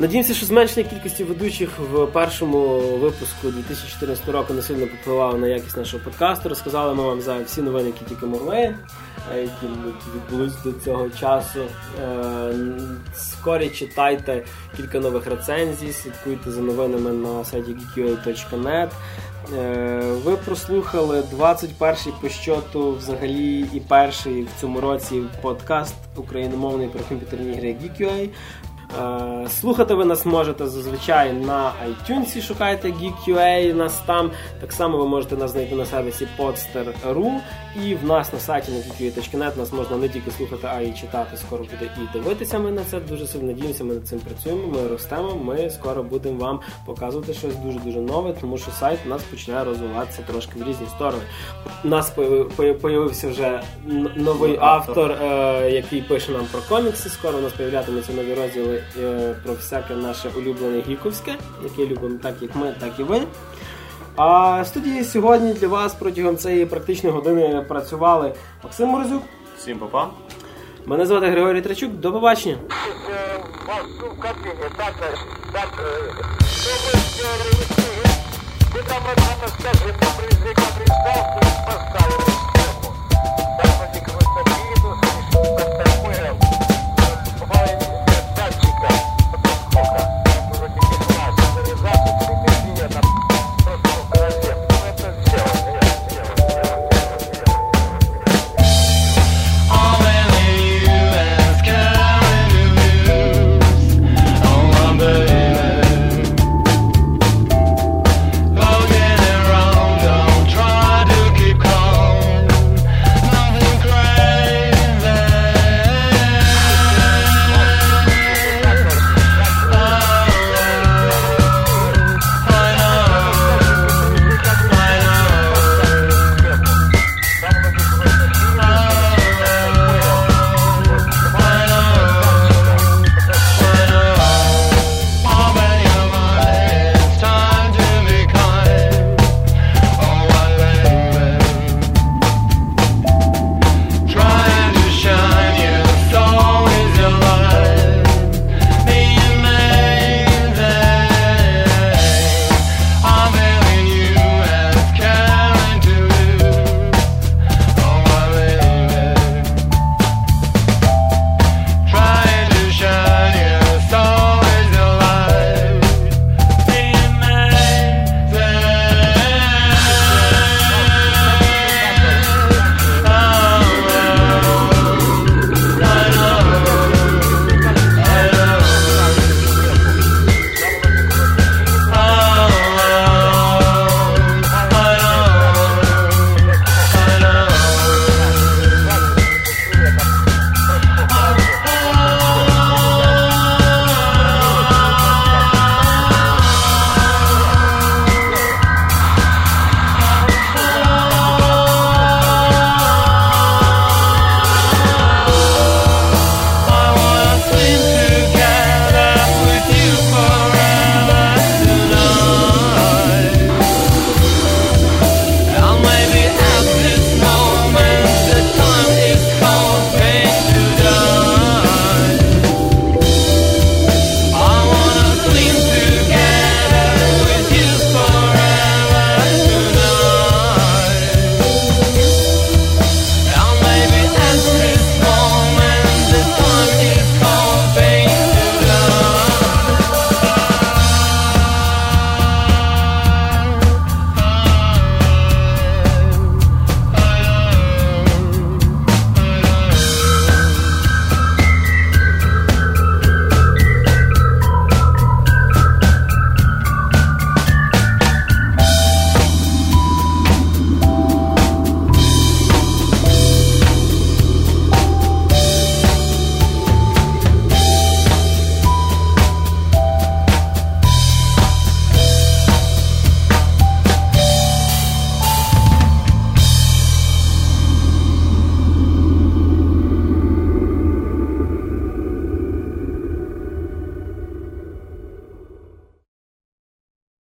[0.00, 5.76] Надіємося, що зменшення кількості ведучих в першому випуску 2014 року не сильно попливало на якість
[5.76, 6.48] нашого подкасту.
[6.48, 8.74] Розказали ми вам за всі новини, які тільки могли, е,
[9.34, 9.66] які
[10.14, 11.60] відбулись до цього часу.
[12.02, 12.52] Е,
[13.14, 14.44] Скорі читайте
[14.76, 18.90] кілька нових рецензій, слідкуйте за новинами на сайті geekua.net.
[19.56, 27.00] Е, Ви прослухали 21-й по щоту взагалі і перший в цьому році подкаст україномовний про
[27.00, 28.28] комп'ютерні ігри Geek.ua.
[28.96, 34.30] Е, Слухати ви нас можете зазвичай на iTunes, шукайте Geek.ua, нас там.
[34.60, 37.32] Так само ви можете нас знайти на сервісі podster.ru
[37.86, 38.72] і в нас на сайті
[39.34, 41.36] на нас можна не тільки слухати, а й читати.
[41.36, 42.58] Скоро буде і дивитися.
[42.58, 43.84] Ми на це дуже сильно надіємося.
[43.84, 44.66] Ми над цим працюємо.
[44.66, 45.34] Ми ростемо.
[45.44, 49.64] Ми скоро будемо вам показувати щось дуже дуже нове, тому що сайт у нас починає
[49.64, 51.22] розвиватися трошки в різні сторони.
[51.84, 52.12] У нас
[52.80, 53.62] появився вже
[54.16, 57.08] новий Новий автор, е, який пише нам про комікси.
[57.08, 62.34] Скоро у нас появлятимуться нові розділи е, про всяке наше улюблене гіковське, яке любимо так,
[62.42, 63.20] як ми, так і ви.
[64.20, 68.34] А студії сьогодні для вас протягом цієї практичної години працювали
[68.64, 69.22] Максим Морозюк.
[69.58, 70.08] Всім папа.
[70.86, 71.92] Мене звати Григорій Трачук.
[71.92, 72.56] До побачення.
[81.66, 82.28] поставили.